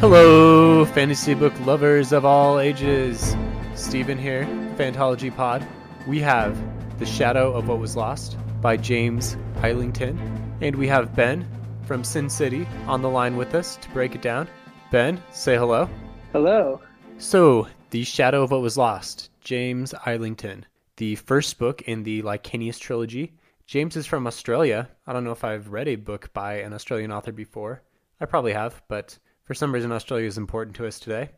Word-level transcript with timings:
Hello, 0.00 0.84
fantasy 0.84 1.34
book 1.34 1.52
lovers 1.66 2.12
of 2.12 2.24
all 2.24 2.60
ages. 2.60 3.34
Stephen 3.74 4.16
here, 4.16 4.44
Fantology 4.76 5.34
Pod. 5.34 5.66
We 6.06 6.20
have 6.20 6.56
The 7.00 7.04
Shadow 7.04 7.52
of 7.52 7.66
What 7.66 7.80
Was 7.80 7.96
Lost 7.96 8.36
by 8.60 8.76
James 8.76 9.36
Islington, 9.60 10.16
and 10.60 10.76
we 10.76 10.86
have 10.86 11.16
Ben 11.16 11.44
from 11.82 12.04
Sin 12.04 12.30
City 12.30 12.64
on 12.86 13.02
the 13.02 13.08
line 13.08 13.36
with 13.36 13.56
us 13.56 13.74
to 13.74 13.90
break 13.90 14.14
it 14.14 14.22
down. 14.22 14.46
Ben, 14.92 15.20
say 15.32 15.56
hello. 15.56 15.90
Hello. 16.30 16.80
So, 17.18 17.66
The 17.90 18.04
Shadow 18.04 18.44
of 18.44 18.52
What 18.52 18.62
Was 18.62 18.78
Lost, 18.78 19.30
James 19.40 19.94
Islington, 20.06 20.64
the 20.96 21.16
first 21.16 21.58
book 21.58 21.82
in 21.82 22.04
the 22.04 22.22
Licanius 22.22 22.78
trilogy. 22.78 23.34
James 23.66 23.96
is 23.96 24.06
from 24.06 24.28
Australia. 24.28 24.88
I 25.08 25.12
don't 25.12 25.24
know 25.24 25.32
if 25.32 25.42
I've 25.42 25.70
read 25.70 25.88
a 25.88 25.96
book 25.96 26.32
by 26.32 26.58
an 26.58 26.72
Australian 26.72 27.10
author 27.10 27.32
before. 27.32 27.82
I 28.20 28.26
probably 28.26 28.52
have, 28.52 28.80
but 28.86 29.18
for 29.48 29.54
some 29.54 29.72
reason, 29.72 29.90
Australia 29.90 30.26
is 30.26 30.36
important 30.36 30.76
to 30.76 30.86
us 30.86 31.00
today. 31.00 31.30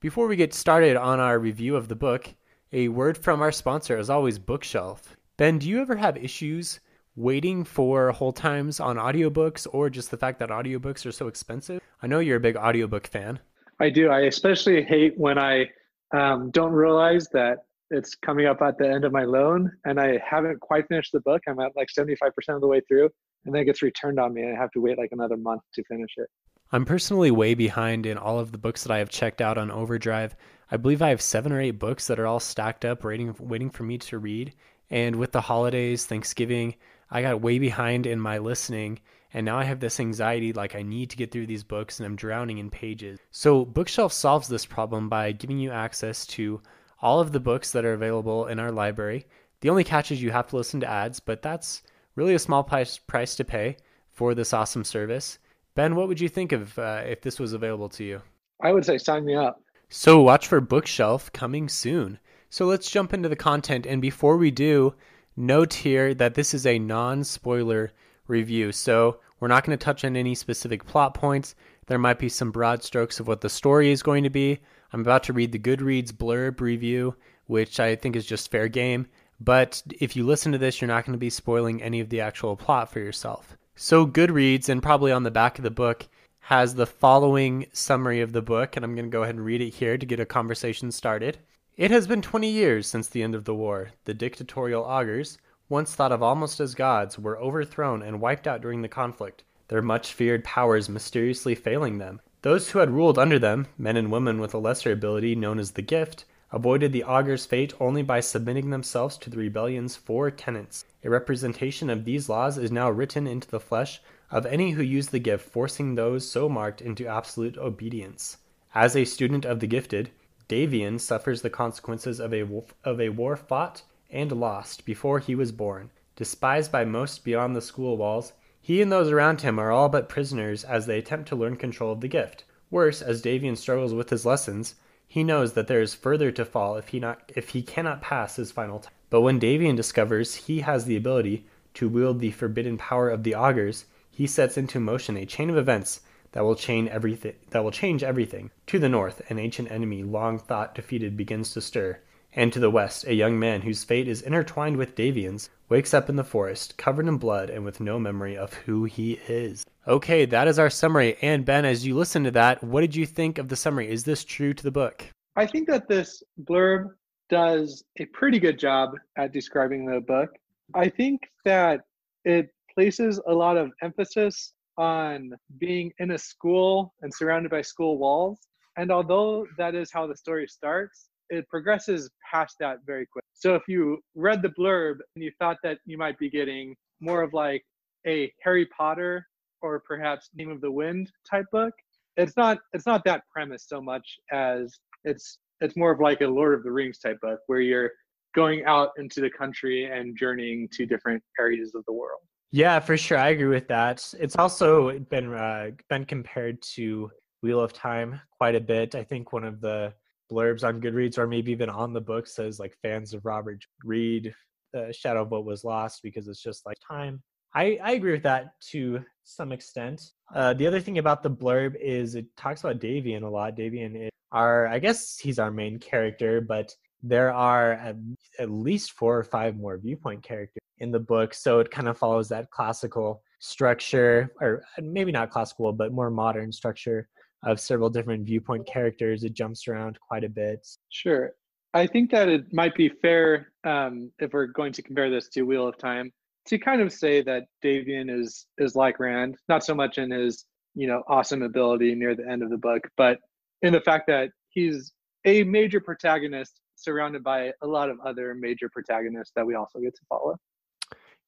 Before 0.00 0.26
we 0.26 0.34
get 0.34 0.52
started 0.52 0.96
on 0.96 1.20
our 1.20 1.38
review 1.38 1.76
of 1.76 1.86
the 1.86 1.94
book, 1.94 2.34
a 2.72 2.88
word 2.88 3.16
from 3.16 3.40
our 3.40 3.52
sponsor, 3.52 3.96
as 3.96 4.10
always, 4.10 4.36
Bookshelf. 4.36 5.16
Ben, 5.36 5.56
do 5.56 5.68
you 5.68 5.80
ever 5.80 5.94
have 5.94 6.16
issues 6.16 6.80
waiting 7.14 7.62
for 7.62 8.10
whole 8.10 8.32
times 8.32 8.80
on 8.80 8.96
audiobooks 8.96 9.68
or 9.72 9.88
just 9.88 10.10
the 10.10 10.16
fact 10.16 10.40
that 10.40 10.48
audiobooks 10.48 11.06
are 11.06 11.12
so 11.12 11.28
expensive? 11.28 11.80
I 12.02 12.08
know 12.08 12.18
you're 12.18 12.38
a 12.38 12.40
big 12.40 12.56
audiobook 12.56 13.06
fan. 13.06 13.38
I 13.78 13.90
do. 13.90 14.08
I 14.08 14.22
especially 14.22 14.82
hate 14.82 15.16
when 15.16 15.38
I 15.38 15.66
um, 16.12 16.50
don't 16.50 16.72
realize 16.72 17.28
that 17.32 17.58
it's 17.90 18.16
coming 18.16 18.46
up 18.46 18.60
at 18.60 18.76
the 18.76 18.88
end 18.88 19.04
of 19.04 19.12
my 19.12 19.22
loan 19.22 19.70
and 19.84 20.00
I 20.00 20.18
haven't 20.28 20.58
quite 20.58 20.88
finished 20.88 21.12
the 21.12 21.20
book. 21.20 21.42
I'm 21.48 21.60
at 21.60 21.76
like 21.76 21.90
75% 21.96 22.10
of 22.48 22.60
the 22.60 22.66
way 22.66 22.80
through 22.88 23.08
and 23.44 23.54
then 23.54 23.62
it 23.62 23.66
gets 23.66 23.82
returned 23.82 24.18
on 24.18 24.34
me 24.34 24.42
and 24.42 24.56
I 24.56 24.60
have 24.60 24.72
to 24.72 24.80
wait 24.80 24.98
like 24.98 25.10
another 25.12 25.36
month 25.36 25.62
to 25.74 25.84
finish 25.84 26.10
it. 26.16 26.28
I'm 26.72 26.84
personally 26.84 27.32
way 27.32 27.54
behind 27.54 28.06
in 28.06 28.16
all 28.16 28.38
of 28.38 28.52
the 28.52 28.58
books 28.58 28.84
that 28.84 28.92
I 28.92 28.98
have 28.98 29.08
checked 29.08 29.40
out 29.40 29.58
on 29.58 29.72
Overdrive. 29.72 30.36
I 30.70 30.76
believe 30.76 31.02
I 31.02 31.08
have 31.08 31.20
seven 31.20 31.50
or 31.50 31.60
eight 31.60 31.80
books 31.80 32.06
that 32.06 32.20
are 32.20 32.28
all 32.28 32.38
stacked 32.38 32.84
up, 32.84 33.02
waiting, 33.02 33.34
waiting 33.40 33.70
for 33.70 33.82
me 33.82 33.98
to 33.98 34.18
read. 34.18 34.54
And 34.88 35.16
with 35.16 35.32
the 35.32 35.40
holidays, 35.40 36.06
Thanksgiving, 36.06 36.76
I 37.10 37.22
got 37.22 37.40
way 37.40 37.58
behind 37.58 38.06
in 38.06 38.20
my 38.20 38.38
listening. 38.38 39.00
And 39.34 39.44
now 39.44 39.58
I 39.58 39.64
have 39.64 39.80
this 39.80 39.98
anxiety 39.98 40.52
like 40.52 40.76
I 40.76 40.82
need 40.82 41.10
to 41.10 41.16
get 41.16 41.32
through 41.32 41.48
these 41.48 41.64
books 41.64 41.98
and 41.98 42.06
I'm 42.06 42.14
drowning 42.14 42.58
in 42.58 42.70
pages. 42.70 43.18
So, 43.32 43.64
Bookshelf 43.64 44.12
solves 44.12 44.46
this 44.46 44.64
problem 44.64 45.08
by 45.08 45.32
giving 45.32 45.58
you 45.58 45.72
access 45.72 46.24
to 46.26 46.60
all 47.02 47.18
of 47.18 47.32
the 47.32 47.40
books 47.40 47.72
that 47.72 47.84
are 47.84 47.94
available 47.94 48.46
in 48.46 48.60
our 48.60 48.70
library. 48.70 49.26
The 49.60 49.70
only 49.70 49.82
catch 49.82 50.12
is 50.12 50.22
you 50.22 50.30
have 50.30 50.46
to 50.48 50.56
listen 50.56 50.78
to 50.80 50.90
ads, 50.90 51.18
but 51.18 51.42
that's 51.42 51.82
really 52.14 52.34
a 52.34 52.38
small 52.38 52.62
price, 52.62 52.96
price 52.96 53.34
to 53.36 53.44
pay 53.44 53.76
for 54.12 54.36
this 54.36 54.52
awesome 54.52 54.84
service. 54.84 55.38
Ben, 55.74 55.94
what 55.94 56.08
would 56.08 56.20
you 56.20 56.28
think 56.28 56.52
of 56.52 56.78
uh, 56.78 57.02
if 57.06 57.22
this 57.22 57.38
was 57.38 57.52
available 57.52 57.88
to 57.90 58.04
you? 58.04 58.22
I 58.62 58.72
would 58.72 58.84
say 58.84 58.98
sign 58.98 59.24
me 59.24 59.34
up. 59.34 59.62
So 59.88 60.20
watch 60.20 60.46
for 60.46 60.60
Bookshelf 60.60 61.32
coming 61.32 61.68
soon. 61.68 62.18
So 62.48 62.66
let's 62.66 62.90
jump 62.90 63.14
into 63.14 63.28
the 63.28 63.36
content. 63.36 63.86
And 63.86 64.02
before 64.02 64.36
we 64.36 64.50
do, 64.50 64.94
note 65.36 65.74
here 65.74 66.14
that 66.14 66.34
this 66.34 66.54
is 66.54 66.66
a 66.66 66.78
non 66.78 67.24
spoiler 67.24 67.92
review. 68.26 68.72
So 68.72 69.20
we're 69.38 69.48
not 69.48 69.64
going 69.64 69.76
to 69.76 69.84
touch 69.84 70.04
on 70.04 70.16
any 70.16 70.34
specific 70.34 70.84
plot 70.84 71.14
points. 71.14 71.54
There 71.86 71.98
might 71.98 72.18
be 72.18 72.28
some 72.28 72.50
broad 72.50 72.82
strokes 72.82 73.18
of 73.18 73.26
what 73.26 73.40
the 73.40 73.48
story 73.48 73.90
is 73.90 74.02
going 74.02 74.24
to 74.24 74.30
be. 74.30 74.60
I'm 74.92 75.00
about 75.00 75.24
to 75.24 75.32
read 75.32 75.52
the 75.52 75.58
Goodreads 75.58 76.12
blurb 76.12 76.60
review, 76.60 77.16
which 77.46 77.80
I 77.80 77.96
think 77.96 78.16
is 78.16 78.26
just 78.26 78.50
fair 78.50 78.68
game. 78.68 79.06
But 79.40 79.82
if 80.00 80.14
you 80.14 80.26
listen 80.26 80.52
to 80.52 80.58
this, 80.58 80.80
you're 80.80 80.88
not 80.88 81.04
going 81.04 81.14
to 81.14 81.18
be 81.18 81.30
spoiling 81.30 81.82
any 81.82 82.00
of 82.00 82.10
the 82.10 82.20
actual 82.20 82.56
plot 82.56 82.92
for 82.92 82.98
yourself. 82.98 83.56
So 83.82 84.06
Goodreads, 84.06 84.68
and 84.68 84.82
probably 84.82 85.10
on 85.10 85.22
the 85.22 85.30
back 85.30 85.58
of 85.58 85.62
the 85.62 85.70
book, 85.70 86.06
has 86.40 86.74
the 86.74 86.84
following 86.84 87.64
summary 87.72 88.20
of 88.20 88.34
the 88.34 88.42
book, 88.42 88.76
and 88.76 88.84
I'm 88.84 88.94
going 88.94 89.06
to 89.06 89.10
go 89.10 89.22
ahead 89.22 89.36
and 89.36 89.42
read 89.42 89.62
it 89.62 89.70
here 89.70 89.96
to 89.96 90.04
get 90.04 90.20
a 90.20 90.26
conversation 90.26 90.92
started. 90.92 91.38
It 91.78 91.90
has 91.90 92.06
been 92.06 92.20
20 92.20 92.46
years 92.46 92.86
since 92.86 93.08
the 93.08 93.22
end 93.22 93.34
of 93.34 93.46
the 93.46 93.54
war. 93.54 93.92
The 94.04 94.12
dictatorial 94.12 94.84
augurs, 94.84 95.38
once 95.70 95.94
thought 95.94 96.12
of 96.12 96.22
almost 96.22 96.60
as 96.60 96.74
gods, 96.74 97.18
were 97.18 97.38
overthrown 97.38 98.02
and 98.02 98.20
wiped 98.20 98.46
out 98.46 98.60
during 98.60 98.82
the 98.82 98.86
conflict, 98.88 99.44
their 99.68 99.80
much 99.80 100.12
feared 100.12 100.44
powers 100.44 100.90
mysteriously 100.90 101.54
failing 101.54 101.96
them. 101.96 102.20
Those 102.42 102.72
who 102.72 102.80
had 102.80 102.90
ruled 102.90 103.18
under 103.18 103.38
them, 103.38 103.66
men 103.78 103.96
and 103.96 104.12
women 104.12 104.42
with 104.42 104.52
a 104.52 104.58
lesser 104.58 104.92
ability 104.92 105.36
known 105.36 105.58
as 105.58 105.70
the 105.70 105.80
gift, 105.80 106.26
avoided 106.52 106.92
the 106.92 107.04
augur's 107.04 107.46
fate 107.46 107.72
only 107.78 108.02
by 108.02 108.20
submitting 108.20 108.70
themselves 108.70 109.16
to 109.16 109.30
the 109.30 109.36
rebellion's 109.36 109.96
four 109.96 110.30
tenets. 110.30 110.84
A 111.04 111.10
representation 111.10 111.88
of 111.88 112.04
these 112.04 112.28
laws 112.28 112.58
is 112.58 112.72
now 112.72 112.90
written 112.90 113.26
into 113.26 113.48
the 113.48 113.60
flesh 113.60 114.00
of 114.30 114.46
any 114.46 114.72
who 114.72 114.82
use 114.82 115.08
the 115.08 115.18
gift, 115.18 115.48
forcing 115.48 115.94
those 115.94 116.28
so 116.28 116.48
marked 116.48 116.80
into 116.80 117.06
absolute 117.06 117.56
obedience. 117.56 118.38
As 118.74 118.94
a 118.94 119.04
student 119.04 119.44
of 119.44 119.60
the 119.60 119.66
gifted, 119.66 120.10
Davian 120.48 120.98
suffers 120.98 121.42
the 121.42 121.50
consequences 121.50 122.18
of 122.18 122.34
a, 122.34 122.44
of 122.84 123.00
a 123.00 123.10
war 123.10 123.36
fought 123.36 123.82
and 124.10 124.32
lost 124.32 124.84
before 124.84 125.20
he 125.20 125.34
was 125.34 125.52
born. 125.52 125.90
Despised 126.16 126.72
by 126.72 126.84
most 126.84 127.24
beyond 127.24 127.54
the 127.54 127.60
school 127.60 127.96
walls, 127.96 128.32
he 128.60 128.82
and 128.82 128.90
those 128.90 129.10
around 129.10 129.40
him 129.40 129.58
are 129.58 129.70
all 129.70 129.88
but 129.88 130.08
prisoners 130.08 130.64
as 130.64 130.86
they 130.86 130.98
attempt 130.98 131.28
to 131.28 131.36
learn 131.36 131.56
control 131.56 131.92
of 131.92 132.00
the 132.00 132.08
gift. 132.08 132.44
Worse, 132.70 133.00
as 133.00 133.22
Davian 133.22 133.56
struggles 133.56 133.94
with 133.94 134.10
his 134.10 134.26
lessons, 134.26 134.74
he 135.12 135.24
knows 135.24 135.54
that 135.54 135.66
there 135.66 135.82
is 135.82 135.92
further 135.92 136.30
to 136.30 136.44
fall 136.44 136.76
if 136.76 136.90
he 136.90 137.00
not 137.00 137.32
if 137.34 137.48
he 137.48 137.62
cannot 137.62 138.00
pass 138.00 138.36
his 138.36 138.52
final 138.52 138.78
test. 138.78 138.94
But 139.10 139.22
when 139.22 139.40
Davian 139.40 139.74
discovers 139.74 140.46
he 140.46 140.60
has 140.60 140.84
the 140.84 140.96
ability 140.96 141.44
to 141.74 141.88
wield 141.88 142.20
the 142.20 142.30
forbidden 142.30 142.78
power 142.78 143.10
of 143.10 143.24
the 143.24 143.34
augurs, 143.34 143.86
he 144.08 144.28
sets 144.28 144.56
into 144.56 144.78
motion 144.78 145.16
a 145.16 145.26
chain 145.26 145.50
of 145.50 145.56
events 145.56 146.02
that 146.30 146.44
will 146.44 146.54
change 146.54 146.88
everything 146.90 147.34
that 147.50 147.64
will 147.64 147.72
change 147.72 148.04
everything. 148.04 148.52
To 148.68 148.78
the 148.78 148.88
north, 148.88 149.20
an 149.28 149.40
ancient 149.40 149.72
enemy 149.72 150.04
long 150.04 150.38
thought 150.38 150.76
defeated 150.76 151.16
begins 151.16 151.52
to 151.54 151.60
stir, 151.60 151.98
and 152.32 152.52
to 152.52 152.60
the 152.60 152.70
west, 152.70 153.06
a 153.06 153.14
young 153.14 153.38
man 153.38 153.62
whose 153.62 153.84
fate 153.84 154.08
is 154.08 154.22
intertwined 154.22 154.76
with 154.76 154.94
Davian's 154.94 155.50
wakes 155.68 155.94
up 155.94 156.08
in 156.08 156.16
the 156.16 156.24
forest, 156.24 156.76
covered 156.76 157.06
in 157.06 157.16
blood 157.16 157.50
and 157.50 157.64
with 157.64 157.80
no 157.80 157.98
memory 157.98 158.36
of 158.36 158.52
who 158.54 158.84
he 158.84 159.20
is. 159.28 159.64
Okay, 159.86 160.24
that 160.26 160.48
is 160.48 160.58
our 160.58 160.70
summary. 160.70 161.16
And 161.22 161.44
Ben, 161.44 161.64
as 161.64 161.86
you 161.86 161.96
listen 161.96 162.24
to 162.24 162.30
that, 162.32 162.62
what 162.62 162.82
did 162.82 162.94
you 162.94 163.06
think 163.06 163.38
of 163.38 163.48
the 163.48 163.56
summary? 163.56 163.90
Is 163.90 164.04
this 164.04 164.24
true 164.24 164.54
to 164.54 164.62
the 164.62 164.70
book? 164.70 165.04
I 165.36 165.46
think 165.46 165.68
that 165.68 165.88
this 165.88 166.22
blurb 166.44 166.90
does 167.28 167.84
a 167.98 168.04
pretty 168.06 168.38
good 168.38 168.58
job 168.58 168.90
at 169.16 169.32
describing 169.32 169.86
the 169.86 170.00
book. 170.00 170.30
I 170.74 170.88
think 170.88 171.22
that 171.44 171.82
it 172.24 172.50
places 172.74 173.20
a 173.26 173.32
lot 173.32 173.56
of 173.56 173.70
emphasis 173.82 174.52
on 174.76 175.32
being 175.58 175.92
in 175.98 176.12
a 176.12 176.18
school 176.18 176.94
and 177.02 177.12
surrounded 177.12 177.50
by 177.50 177.62
school 177.62 177.98
walls. 177.98 178.38
And 178.76 178.90
although 178.90 179.46
that 179.58 179.74
is 179.74 179.90
how 179.92 180.06
the 180.06 180.16
story 180.16 180.46
starts, 180.46 181.09
it 181.30 181.48
progresses 181.48 182.10
past 182.30 182.56
that 182.60 182.78
very 182.84 183.06
quick. 183.06 183.24
So 183.32 183.54
if 183.54 183.62
you 183.68 183.98
read 184.14 184.42
the 184.42 184.50
blurb 184.50 184.98
and 185.14 185.24
you 185.24 185.32
thought 185.38 185.56
that 185.62 185.78
you 185.86 185.96
might 185.96 186.18
be 186.18 186.28
getting 186.28 186.74
more 187.00 187.22
of 187.22 187.32
like 187.32 187.64
a 188.06 188.32
Harry 188.42 188.66
Potter 188.66 189.26
or 189.62 189.80
perhaps 189.86 190.30
Name 190.34 190.50
of 190.50 190.60
the 190.60 190.70
Wind 190.70 191.10
type 191.28 191.46
book, 191.52 191.72
it's 192.16 192.36
not 192.36 192.58
it's 192.72 192.86
not 192.86 193.04
that 193.04 193.22
premise 193.32 193.66
so 193.66 193.80
much 193.80 194.18
as 194.32 194.78
it's 195.04 195.38
it's 195.60 195.76
more 195.76 195.92
of 195.92 196.00
like 196.00 196.20
a 196.20 196.26
Lord 196.26 196.54
of 196.54 196.62
the 196.62 196.72
Rings 196.72 196.98
type 196.98 197.18
book 197.22 197.40
where 197.46 197.60
you're 197.60 197.90
going 198.34 198.64
out 198.64 198.90
into 198.98 199.20
the 199.20 199.30
country 199.30 199.84
and 199.86 200.16
journeying 200.16 200.68
to 200.72 200.86
different 200.86 201.22
areas 201.38 201.74
of 201.74 201.84
the 201.86 201.92
world. 201.92 202.20
Yeah, 202.52 202.80
for 202.80 202.96
sure, 202.96 203.18
I 203.18 203.28
agree 203.30 203.46
with 203.46 203.68
that. 203.68 204.12
It's 204.18 204.36
also 204.36 204.98
been 204.98 205.32
uh, 205.32 205.70
been 205.88 206.04
compared 206.04 206.60
to 206.74 207.10
Wheel 207.42 207.60
of 207.60 207.72
Time 207.72 208.20
quite 208.36 208.56
a 208.56 208.60
bit. 208.60 208.94
I 208.94 209.04
think 209.04 209.32
one 209.32 209.44
of 209.44 209.60
the 209.60 209.94
blurbs 210.30 210.64
on 210.64 210.80
Goodreads 210.80 211.18
or 211.18 211.26
maybe 211.26 211.52
even 211.52 211.68
on 211.68 211.92
the 211.92 212.00
book 212.00 212.26
says 212.26 212.58
like 212.58 212.76
fans 212.82 213.14
of 213.14 213.24
Robert 213.24 213.64
read 213.84 214.34
uh, 214.76 214.92
Shadow 214.92 215.22
of 215.22 215.30
What 215.30 215.44
Was 215.44 215.64
Lost 215.64 216.02
because 216.02 216.28
it's 216.28 216.42
just 216.42 216.64
like 216.66 216.76
time. 216.86 217.22
I, 217.54 217.78
I 217.82 217.92
agree 217.92 218.12
with 218.12 218.22
that 218.22 218.52
to 218.70 219.04
some 219.24 219.52
extent. 219.52 220.12
Uh, 220.34 220.54
the 220.54 220.66
other 220.66 220.80
thing 220.80 220.98
about 220.98 221.22
the 221.22 221.30
blurb 221.30 221.74
is 221.80 222.14
it 222.14 222.26
talks 222.36 222.60
about 222.60 222.80
Davian 222.80 223.22
a 223.22 223.28
lot. 223.28 223.56
Davian 223.56 224.06
is 224.06 224.10
our, 224.30 224.68
I 224.68 224.78
guess 224.78 225.18
he's 225.18 225.38
our 225.38 225.50
main 225.50 225.78
character, 225.78 226.40
but 226.40 226.72
there 227.02 227.32
are 227.32 227.72
at, 227.72 227.96
at 228.38 228.50
least 228.50 228.92
four 228.92 229.18
or 229.18 229.24
five 229.24 229.56
more 229.56 229.78
viewpoint 229.78 230.22
characters 230.22 230.60
in 230.78 230.92
the 230.92 231.00
book. 231.00 231.34
So 231.34 231.58
it 231.58 231.70
kind 231.70 231.88
of 231.88 231.98
follows 231.98 232.28
that 232.28 232.50
classical 232.50 233.22
structure, 233.40 234.32
or 234.40 234.62
maybe 234.80 235.10
not 235.10 235.30
classical, 235.30 235.72
but 235.72 235.92
more 235.92 236.10
modern 236.10 236.52
structure 236.52 237.08
of 237.42 237.60
several 237.60 237.90
different 237.90 238.26
viewpoint 238.26 238.66
characters. 238.66 239.24
It 239.24 239.32
jumps 239.34 239.66
around 239.68 239.98
quite 240.00 240.24
a 240.24 240.28
bit. 240.28 240.66
Sure. 240.90 241.32
I 241.72 241.86
think 241.86 242.10
that 242.10 242.28
it 242.28 242.52
might 242.52 242.74
be 242.74 242.88
fair 242.88 243.52
um, 243.64 244.10
if 244.18 244.32
we're 244.32 244.46
going 244.46 244.72
to 244.72 244.82
compare 244.82 245.10
this 245.10 245.28
to 245.30 245.42
Wheel 245.42 245.68
of 245.68 245.78
Time 245.78 246.12
to 246.46 246.58
kind 246.58 246.80
of 246.80 246.92
say 246.92 247.22
that 247.22 247.44
Davian 247.62 248.10
is 248.10 248.46
is 248.58 248.74
like 248.74 248.98
Rand, 248.98 249.36
not 249.48 249.64
so 249.64 249.74
much 249.74 249.98
in 249.98 250.10
his 250.10 250.44
you 250.74 250.86
know 250.86 251.02
awesome 251.08 251.42
ability 251.42 251.94
near 251.94 252.14
the 252.14 252.28
end 252.28 252.42
of 252.42 252.50
the 252.50 252.56
book, 252.56 252.82
but 252.96 253.18
in 253.62 253.72
the 253.72 253.80
fact 253.80 254.06
that 254.08 254.30
he's 254.48 254.92
a 255.24 255.44
major 255.44 255.80
protagonist 255.80 256.60
surrounded 256.76 257.22
by 257.22 257.52
a 257.62 257.66
lot 257.66 257.90
of 257.90 257.98
other 258.00 258.34
major 258.34 258.68
protagonists 258.70 259.32
that 259.36 259.46
we 259.46 259.54
also 259.54 259.78
get 259.78 259.94
to 259.94 260.00
follow. 260.08 260.36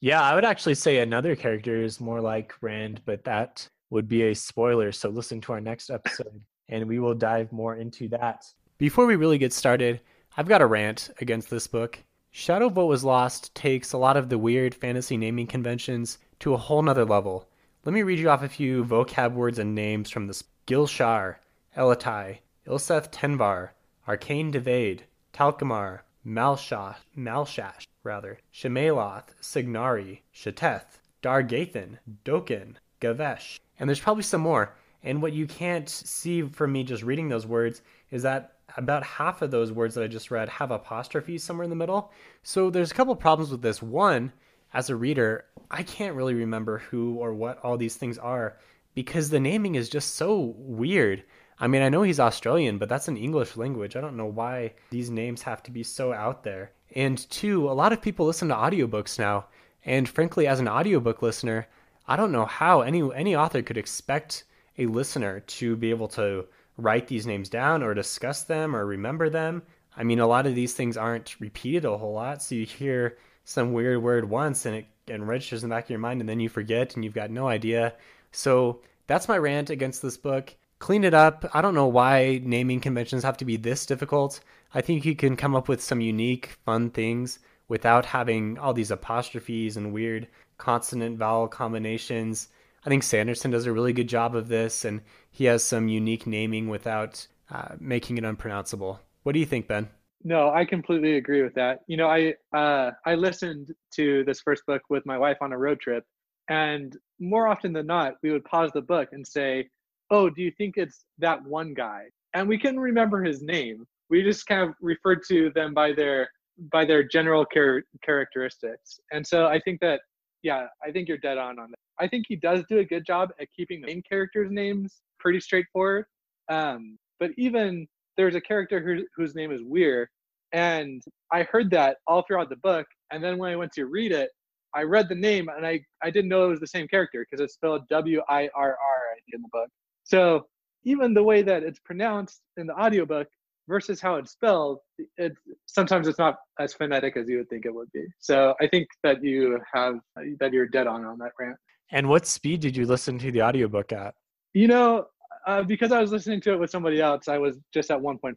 Yeah, 0.01 0.23
I 0.23 0.35
would 0.35 0.45
actually 0.45 0.75
say 0.75 0.99
another 0.99 1.37
character 1.37 1.83
is 1.83 2.01
more 2.01 2.21
like 2.21 2.55
Rand, 2.61 3.03
but 3.05 3.23
that 3.25 3.69
would 3.93 4.09
be 4.09 4.23
a 4.23 4.35
spoiler. 4.35 4.91
So 4.91 5.11
listen 5.11 5.41
to 5.43 5.53
our 5.53 5.61
next 5.61 5.91
episode 5.91 6.41
and 6.71 6.89
we 6.89 6.99
will 6.99 7.15
dive 7.15 7.53
more 7.53 7.77
into 7.77 8.09
that. 8.09 8.47
Before 8.79 9.05
we 9.05 9.17
really 9.17 9.37
get 9.37 9.53
started, 9.53 10.01
I've 10.35 10.49
got 10.49 10.63
a 10.63 10.67
rant 10.67 11.11
against 11.21 11.51
this 11.51 11.67
book. 11.67 11.99
Shadow 12.31 12.69
of 12.69 12.77
What 12.77 12.89
Was 12.89 13.05
Lost 13.05 13.55
takes 13.55 13.93
a 13.93 13.99
lot 13.99 14.17
of 14.17 14.31
the 14.31 14.39
weird 14.39 14.75
fantasy 14.75 15.19
naming 15.19 15.47
conventions 15.47 16.17
to 16.41 16.55
a 16.55 16.57
whole 16.57 16.81
nother 16.81 17.05
level. 17.05 17.51
Let 17.85 17.93
me 17.93 18.03
read 18.03 18.19
you 18.19 18.31
off 18.31 18.43
a 18.43 18.49
few 18.49 18.83
vocab 18.83 19.35
words 19.35 19.59
and 19.59 19.75
names 19.75 20.09
from 20.09 20.27
this 20.27 20.43
Gilshar, 20.67 21.37
Elatai, 21.77 22.39
Ilseth 22.67 23.13
Tenvar, 23.13 23.71
Aarkein 24.09 24.51
Devaed, 24.51 25.01
Talkamar, 25.35 26.01
Malshash, 26.27 26.97
Malshash, 27.15 27.87
rather, 28.03 28.39
Shemeloth, 28.55 29.35
Signari, 29.43 30.21
Shateth, 30.35 30.99
Dargathan, 31.23 31.99
Dokin, 32.25 32.77
Gavesh. 33.03 33.59
And 33.83 33.89
there's 33.89 33.99
probably 33.99 34.23
some 34.23 34.43
more. 34.43 34.77
And 35.03 35.21
what 35.21 35.33
you 35.33 35.49
can't 35.49 35.89
see 35.89 36.43
from 36.43 36.71
me 36.71 36.85
just 36.85 37.03
reading 37.03 37.29
those 37.29 37.49
words 37.49 37.83
is 38.13 38.23
that 38.23 38.53
about 38.77 39.03
half 39.03 39.43
of 39.43 39.51
those 39.51 39.73
words 39.73 39.97
that 39.97 40.05
I 40.05 40.07
just 40.07 40.31
read 40.31 40.49
have 40.51 40.71
apostrophes 40.71 41.43
somewhere 41.43 41.65
in 41.65 41.71
the 41.71 41.75
middle. 41.75 42.13
So 42.45 42.71
there's 42.71 42.93
a 42.93 42.95
couple 42.95 43.17
problems 43.17 43.51
with 43.51 43.61
this. 43.61 43.83
One, 43.83 44.33
as 44.73 44.89
a 44.89 44.95
reader, 44.95 45.47
I 45.69 45.83
can't 45.83 46.15
really 46.15 46.35
remember 46.35 46.79
who 46.79 47.17
or 47.17 47.35
what 47.35 47.59
all 47.65 47.77
these 47.77 47.97
things 47.97 48.19
are 48.19 48.57
because 48.95 49.31
the 49.31 49.41
naming 49.41 49.75
is 49.75 49.89
just 49.89 50.15
so 50.15 50.55
weird. 50.57 51.25
I 51.59 51.67
mean, 51.67 51.83
I 51.83 51.89
know 51.89 52.03
he's 52.03 52.21
Australian, 52.21 52.79
but 52.79 52.89
that's 52.89 53.09
an 53.09 53.17
English 53.17 53.57
language. 53.57 53.97
I 53.97 54.01
don't 54.01 54.17
know 54.17 54.27
why 54.27 54.75
these 54.91 55.11
names 55.11 55.43
have 55.43 55.61
to 55.65 55.73
be 55.73 55.83
so 55.83 56.13
out 56.13 56.45
there. 56.45 56.71
And 56.95 57.29
two, 57.31 57.69
a 57.69 57.75
lot 57.75 57.93
of 57.93 58.01
people 58.01 58.27
listen 58.27 58.47
to 58.51 58.55
audiobooks 58.55 59.19
now. 59.19 59.47
And 59.85 60.09
frankly, 60.09 60.47
as 60.47 60.61
an 60.61 60.69
audiobook 60.69 61.21
listener, 61.21 61.67
I 62.13 62.17
don't 62.17 62.31
know 62.31 62.45
how 62.45 62.83
any 62.83 63.03
any 63.15 63.35
author 63.35 63.63
could 63.63 63.79
expect 63.79 64.45
a 64.77 64.85
listener 64.85 65.41
to 65.41 65.77
be 65.77 65.89
able 65.89 66.09
to 66.09 66.45
write 66.77 67.09
these 67.09 67.27
names 67.27 67.49
down 67.49 67.83
or 67.83 67.95
discuss 67.95 68.45
them 68.45 68.77
or 68.77 68.85
remember 68.85 69.31
them. 69.31 69.63
I 69.97 70.05
mean, 70.05 70.21
a 70.21 70.27
lot 70.27 70.47
of 70.47 70.55
these 70.55 70.75
things 70.75 70.99
aren't 70.99 71.41
repeated 71.41 71.87
a 71.87 71.97
whole 71.97 72.13
lot, 72.13 72.43
so 72.43 72.55
you 72.55 72.67
hear 72.67 73.17
some 73.47 73.73
weird 73.73 74.03
word 74.03 74.29
once 74.29 74.67
and 74.67 74.77
it 74.77 74.87
and 75.09 75.27
registers 75.27 75.63
in 75.63 75.71
the 75.71 75.75
back 75.75 75.85
of 75.85 75.91
your 75.91 76.01
mind 76.01 76.21
and 76.21 76.29
then 76.29 76.39
you 76.39 76.51
forget 76.51 76.95
and 76.95 77.03
you've 77.03 77.15
got 77.15 77.31
no 77.31 77.49
idea. 77.49 77.95
So 78.31 78.83
that's 79.07 79.27
my 79.27 79.39
rant 79.39 79.71
against 79.71 80.03
this 80.03 80.19
book. 80.19 80.55
Clean 80.81 81.05
it 81.05 81.15
up. 81.15 81.47
I 81.55 81.63
don't 81.63 81.75
know 81.75 81.87
why 81.87 82.43
naming 82.45 82.81
conventions 82.81 83.23
have 83.23 83.39
to 83.39 83.47
be 83.47 83.57
this 83.57 83.87
difficult. 83.87 84.41
I 84.75 84.83
think 84.83 85.07
you 85.07 85.17
can 85.17 85.35
come 85.35 85.57
up 85.57 85.67
with 85.67 85.83
some 85.83 86.03
unique, 86.03 86.59
fun 86.67 86.91
things 86.91 87.39
without 87.69 88.05
having 88.05 88.59
all 88.59 88.75
these 88.75 88.91
apostrophes 88.91 89.79
and 89.79 89.95
weird 89.95 90.29
consonant 90.63 91.19
vowel 91.19 91.49
combinations. 91.49 92.49
I 92.87 92.89
think 92.89 93.03
Sanderson 93.03 93.51
does 93.51 93.67
a 93.67 93.73
really 93.73 93.93
good 93.93 94.09
job 94.09 94.37
of 94.37 94.47
this, 94.47 94.85
and 94.85 95.01
he 95.29 95.47
has 95.47 95.65
some 95.65 95.89
unique 95.89 96.25
naming 96.25 96.69
without 96.69 97.27
uh, 97.51 97.75
making 97.81 98.17
it 98.17 98.25
unpronounceable. 98.25 99.01
What 99.25 99.33
do 99.33 99.41
you 99.41 99.47
think, 99.47 99.67
Ben? 99.67 99.89
No, 100.23 100.51
I 100.51 100.65
completely 100.65 101.17
agree 101.17 101.43
with 101.43 101.55
that. 101.55 101.81
You 101.89 101.97
know, 101.97 102.09
I 102.09 102.35
uh, 102.57 102.93
I 103.05 103.17
listened 103.17 103.75
to 103.97 104.23
this 104.25 104.41
first 104.41 104.65
book 104.67 104.83
with 104.89 105.05
my 105.05 105.19
wife 105.19 105.39
on 105.41 105.53
a 105.53 105.59
road 105.59 105.81
trip, 105.81 106.05
and 106.49 106.97
more 107.19 107.49
often 107.49 107.73
than 107.73 107.87
not, 107.87 108.15
we 108.23 108.31
would 108.31 108.45
pause 108.45 108.71
the 108.73 108.83
book 108.83 109.09
and 109.11 109.27
say, 109.27 109.69
"Oh, 110.13 110.31
do 110.31 110.43
you 110.43 110.53
think 110.59 110.77
it's 110.77 111.05
that 111.19 111.43
one 111.43 111.75
guy?" 111.75 112.05
And 112.35 112.49
we 112.49 112.57
couldn't 112.57 112.79
remember 112.81 113.25
his 113.25 113.43
name. 113.43 113.85
We 114.11 114.23
just 114.23 114.47
kind 114.47 114.63
of 114.63 114.75
referred 114.81 115.23
to 115.29 115.51
them 115.57 115.75
by 115.75 115.93
their 115.93 116.29
by 116.71 116.85
their 116.85 117.03
general 117.03 117.45
char- 117.53 117.83
characteristics. 118.05 119.01
And 119.11 119.27
so 119.27 119.47
I 119.47 119.59
think 119.59 119.81
that, 119.81 120.01
yeah, 120.43 120.67
I 120.85 120.91
think 120.91 121.09
you're 121.09 121.19
dead 121.19 121.39
on 121.39 121.59
on 121.59 121.71
that. 121.71 122.05
I 122.05 122.09
think 122.09 122.27
he 122.29 122.37
does 122.37 122.63
do 122.69 122.79
a 122.79 122.85
good 122.85 123.07
job 123.07 123.31
at 123.41 123.49
keeping 123.57 123.81
the 123.81 123.87
main 123.87 124.03
characters' 124.03 124.51
names 124.51 125.03
pretty 125.19 125.41
straightforward. 125.41 126.07
Um, 126.49 126.99
but 127.21 127.31
even 127.39 127.87
there's 128.17 128.35
a 128.35 128.41
character 128.41 128.81
who, 128.81 129.05
whose 129.17 129.35
name 129.35 129.53
is 129.53 129.63
Weir, 129.63 130.11
and 130.53 131.03
I 131.33 131.45
heard 131.45 131.71
that 131.71 131.99
all 132.07 132.23
throughout 132.23 132.51
the 132.51 132.57
book. 132.57 132.87
And 133.11 133.23
then 133.23 133.39
when 133.39 133.53
I 133.53 133.57
went 133.57 133.73
to 133.73 133.87
read 133.87 134.13
it, 134.13 134.31
I 134.75 134.83
read 134.83 135.09
the 135.09 135.15
name 135.15 135.49
and 135.49 135.67
I, 135.67 135.81
I 136.03 136.11
didn't 136.11 136.31
know 136.31 136.47
it 136.47 136.51
was 136.51 136.61
the 136.61 136.67
same 136.67 136.89
character 136.89 137.25
because 137.25 137.43
it's 137.43 137.55
spelled 137.55 137.87
W 137.89 138.21
I 138.29 138.49
R 138.55 138.71
R 138.71 139.01
in 139.33 139.43
the 139.43 139.49
book. 139.53 139.69
So 140.05 140.47
even 140.85 141.15
the 141.15 141.23
way 141.23 141.43
that 141.43 141.63
it's 141.63 141.79
pronounced 141.81 142.41
in 142.57 142.67
the 142.67 142.75
audiobook 142.75 143.29
versus 143.73 144.03
how 144.03 144.17
it's 144.17 144.33
spelled, 144.33 144.81
it 145.17 145.33
sometimes 145.65 146.07
it's 146.07 146.19
not 146.19 146.37
as 146.61 146.75
phonetic 146.75 147.17
as 147.17 147.27
you 147.27 147.39
would 147.39 147.49
think 147.49 147.65
it 147.65 147.75
would 147.75 147.91
be. 147.93 148.05
So 148.19 148.55
I 148.61 148.67
think 148.69 148.87
that 149.03 149.25
you 149.25 149.59
have 149.73 149.95
that 150.41 150.53
you're 150.53 150.69
dead 150.69 150.87
on 150.87 151.05
on 151.07 151.19
that 151.19 151.33
rant. 151.41 151.57
And 151.91 152.07
what 152.09 152.27
speed 152.27 152.61
did 152.61 152.77
you 152.77 152.87
listen 152.87 153.19
to 153.19 153.33
the 153.33 153.43
audiobook 153.43 153.93
at? 153.93 154.15
You 154.53 154.69
know, 154.69 155.07
uh, 155.47 155.63
because 155.63 155.91
I 155.91 156.01
was 156.01 156.13
listening 156.13 156.43
to 156.43 156.53
it 156.53 156.61
with 156.61 156.71
somebody 156.71 157.01
else, 157.01 157.29
I 157.29 157.39
was 157.39 157.57
just 157.73 157.91
at 157.91 157.99
1.5. 157.99 158.37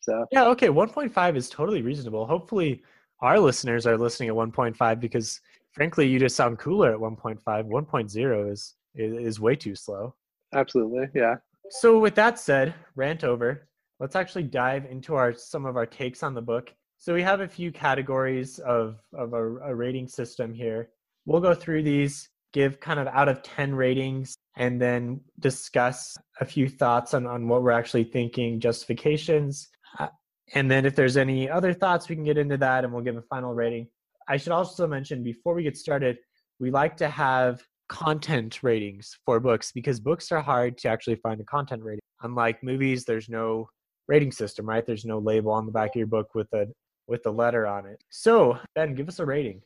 So 0.00 0.26
yeah, 0.32 0.46
okay, 0.46 0.68
1.5 0.68 1.36
is 1.36 1.48
totally 1.48 1.82
reasonable. 1.82 2.26
Hopefully, 2.26 2.82
our 3.20 3.38
listeners 3.38 3.86
are 3.86 3.96
listening 3.96 4.30
at 4.30 4.34
1.5 4.34 5.00
because, 5.00 5.40
frankly, 5.70 6.08
you 6.08 6.18
just 6.18 6.34
sound 6.34 6.58
cooler 6.58 6.92
at 6.92 6.98
1.5. 6.98 7.40
1.0 7.44 8.52
is 8.52 8.74
is 8.94 9.40
way 9.40 9.54
too 9.56 9.74
slow. 9.74 10.14
Absolutely, 10.54 11.06
yeah. 11.14 11.36
So 11.70 11.98
with 11.98 12.14
that 12.16 12.38
said, 12.38 12.74
rant 12.96 13.24
over. 13.24 13.68
Let's 14.02 14.16
actually 14.16 14.42
dive 14.42 14.84
into 14.84 15.14
our 15.14 15.32
some 15.32 15.64
of 15.64 15.76
our 15.76 15.86
takes 15.86 16.24
on 16.24 16.34
the 16.34 16.42
book. 16.42 16.74
So 16.98 17.14
we 17.14 17.22
have 17.22 17.40
a 17.40 17.46
few 17.46 17.70
categories 17.70 18.58
of 18.58 18.98
of 19.14 19.32
a, 19.32 19.56
a 19.58 19.74
rating 19.74 20.08
system 20.08 20.52
here. 20.52 20.90
We'll 21.24 21.40
go 21.40 21.54
through 21.54 21.84
these 21.84 22.28
give 22.52 22.80
kind 22.80 23.00
of 23.00 23.06
out 23.06 23.28
of 23.28 23.42
10 23.42 23.74
ratings 23.74 24.36
and 24.56 24.80
then 24.80 25.20
discuss 25.38 26.16
a 26.40 26.44
few 26.44 26.68
thoughts 26.68 27.14
on, 27.14 27.26
on 27.26 27.48
what 27.48 27.62
we're 27.62 27.70
actually 27.70 28.04
thinking, 28.04 28.60
justifications. 28.60 29.68
Uh, 30.00 30.08
and 30.54 30.70
then 30.70 30.84
if 30.84 30.94
there's 30.94 31.16
any 31.16 31.48
other 31.48 31.72
thoughts, 31.72 32.08
we 32.08 32.14
can 32.14 32.24
get 32.24 32.36
into 32.36 32.56
that 32.58 32.84
and 32.84 32.92
we'll 32.92 33.04
give 33.04 33.16
a 33.16 33.22
final 33.22 33.54
rating. 33.54 33.86
I 34.28 34.36
should 34.36 34.52
also 34.52 34.86
mention 34.86 35.22
before 35.22 35.54
we 35.54 35.62
get 35.62 35.76
started, 35.76 36.18
we 36.58 36.72
like 36.72 36.96
to 36.98 37.08
have 37.08 37.62
content 37.88 38.62
ratings 38.62 39.16
for 39.24 39.40
books 39.40 39.72
because 39.72 40.00
books 40.00 40.30
are 40.32 40.40
hard 40.40 40.76
to 40.78 40.88
actually 40.88 41.16
find 41.16 41.40
a 41.40 41.44
content 41.44 41.82
rating. 41.82 42.00
Unlike 42.22 42.62
movies, 42.62 43.04
there's 43.04 43.28
no 43.28 43.68
rating 44.08 44.32
system, 44.32 44.68
right? 44.68 44.84
There's 44.86 45.04
no 45.04 45.18
label 45.18 45.52
on 45.52 45.66
the 45.66 45.72
back 45.72 45.90
of 45.90 45.96
your 45.96 46.06
book 46.06 46.34
with 46.34 46.52
a 46.52 46.66
with 47.06 47.26
a 47.26 47.30
letter 47.30 47.66
on 47.66 47.86
it. 47.86 48.02
So, 48.10 48.58
Ben, 48.74 48.94
give 48.94 49.08
us 49.08 49.18
a 49.18 49.26
rating. 49.26 49.60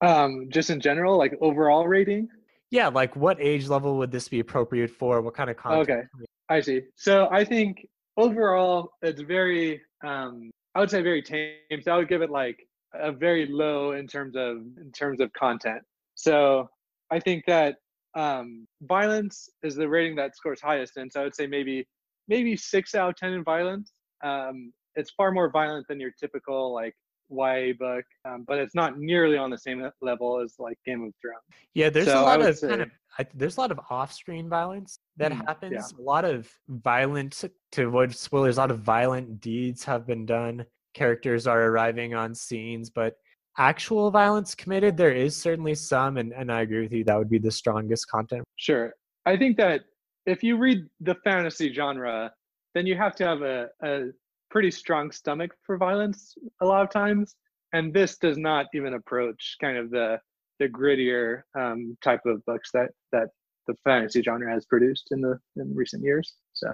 Um, 0.00 0.48
just 0.50 0.70
in 0.70 0.80
general, 0.80 1.16
like 1.16 1.34
overall 1.40 1.86
rating. 1.86 2.28
Yeah, 2.70 2.88
like 2.88 3.14
what 3.16 3.38
age 3.40 3.68
level 3.68 3.98
would 3.98 4.10
this 4.10 4.28
be 4.28 4.40
appropriate 4.40 4.90
for? 4.90 5.20
What 5.20 5.34
kind 5.34 5.50
of 5.50 5.56
content? 5.56 5.88
Okay, 5.88 6.02
I 6.48 6.60
see. 6.60 6.82
So 6.96 7.28
I 7.30 7.44
think 7.44 7.86
overall 8.16 8.90
it's 9.02 9.20
very, 9.20 9.80
um, 10.04 10.50
I 10.74 10.80
would 10.80 10.90
say 10.90 11.02
very 11.02 11.22
tame. 11.22 11.80
So 11.82 11.92
I 11.92 11.96
would 11.98 12.08
give 12.08 12.22
it 12.22 12.30
like 12.30 12.58
a 12.94 13.12
very 13.12 13.46
low 13.46 13.92
in 13.92 14.06
terms 14.06 14.36
of 14.36 14.58
in 14.80 14.90
terms 14.92 15.20
of 15.20 15.32
content. 15.32 15.82
So 16.14 16.68
I 17.10 17.20
think 17.20 17.44
that 17.46 17.76
um, 18.16 18.66
violence 18.82 19.48
is 19.62 19.74
the 19.74 19.88
rating 19.88 20.16
that 20.16 20.36
scores 20.36 20.60
highest, 20.60 20.96
and 20.96 21.10
so 21.12 21.20
I 21.20 21.24
would 21.24 21.34
say 21.34 21.46
maybe 21.46 21.86
maybe 22.28 22.56
six 22.56 22.94
out 22.94 23.10
of 23.10 23.16
ten 23.16 23.32
in 23.32 23.44
violence. 23.44 23.92
Um, 24.22 24.72
it's 24.96 25.10
far 25.10 25.32
more 25.32 25.50
violent 25.50 25.86
than 25.88 26.00
your 26.00 26.12
typical 26.18 26.72
like 26.72 26.94
YA 27.30 27.72
book, 27.78 28.04
um, 28.24 28.44
but 28.46 28.58
it's 28.58 28.74
not 28.74 28.98
nearly 28.98 29.36
on 29.36 29.50
the 29.50 29.58
same 29.58 29.88
level 30.00 30.40
as 30.40 30.54
like 30.58 30.78
Game 30.84 31.02
of 31.02 31.12
Thrones. 31.20 31.42
Yeah, 31.74 31.90
there's 31.90 32.06
so 32.06 32.20
a 32.20 32.22
lot 32.22 32.40
of 32.40 32.56
say, 32.56 32.68
kind 32.68 32.82
of 32.82 32.90
I, 33.18 33.26
there's 33.34 33.56
a 33.56 33.60
lot 33.60 33.70
of 33.70 33.80
off-screen 33.90 34.48
violence 34.48 34.98
that 35.16 35.32
mm, 35.32 35.44
happens. 35.46 35.72
Yeah. 35.92 36.00
A 36.00 36.02
lot 36.02 36.24
of 36.24 36.50
violent 36.68 37.44
to 37.72 37.86
avoid 37.86 38.14
spoilers. 38.14 38.56
A 38.58 38.60
lot 38.60 38.70
of 38.70 38.80
violent 38.80 39.40
deeds 39.40 39.84
have 39.84 40.06
been 40.06 40.26
done. 40.26 40.64
Characters 40.94 41.46
are 41.46 41.62
arriving 41.62 42.14
on 42.14 42.34
scenes, 42.34 42.90
but 42.90 43.14
actual 43.58 44.10
violence 44.10 44.54
committed, 44.54 44.96
there 44.96 45.12
is 45.12 45.36
certainly 45.36 45.74
some, 45.74 46.16
and, 46.16 46.32
and 46.32 46.50
I 46.50 46.62
agree 46.62 46.82
with 46.82 46.92
you. 46.92 47.04
That 47.04 47.18
would 47.18 47.30
be 47.30 47.38
the 47.38 47.50
strongest 47.50 48.08
content. 48.08 48.44
Sure, 48.56 48.92
I 49.26 49.36
think 49.36 49.56
that 49.58 49.82
if 50.26 50.42
you 50.42 50.56
read 50.56 50.86
the 51.00 51.14
fantasy 51.24 51.72
genre, 51.72 52.32
then 52.74 52.86
you 52.86 52.96
have 52.96 53.14
to 53.16 53.24
have 53.24 53.42
a, 53.42 53.68
a 53.82 54.06
pretty 54.50 54.70
strong 54.70 55.10
stomach 55.10 55.52
for 55.62 55.76
violence 55.76 56.34
a 56.62 56.66
lot 56.66 56.82
of 56.82 56.90
times, 56.90 57.36
and 57.72 57.92
this 57.92 58.18
does 58.18 58.38
not 58.38 58.66
even 58.74 58.94
approach 58.94 59.56
kind 59.60 59.76
of 59.76 59.90
the 59.90 60.18
the 60.60 60.68
grittier 60.68 61.42
um, 61.58 61.96
type 62.02 62.20
of 62.26 62.44
books 62.46 62.70
that 62.72 62.90
that 63.12 63.28
the 63.66 63.74
fantasy 63.84 64.22
genre 64.22 64.52
has 64.52 64.64
produced 64.66 65.08
in 65.10 65.20
the 65.20 65.38
in 65.56 65.74
recent 65.74 66.02
years. 66.02 66.34
So, 66.52 66.72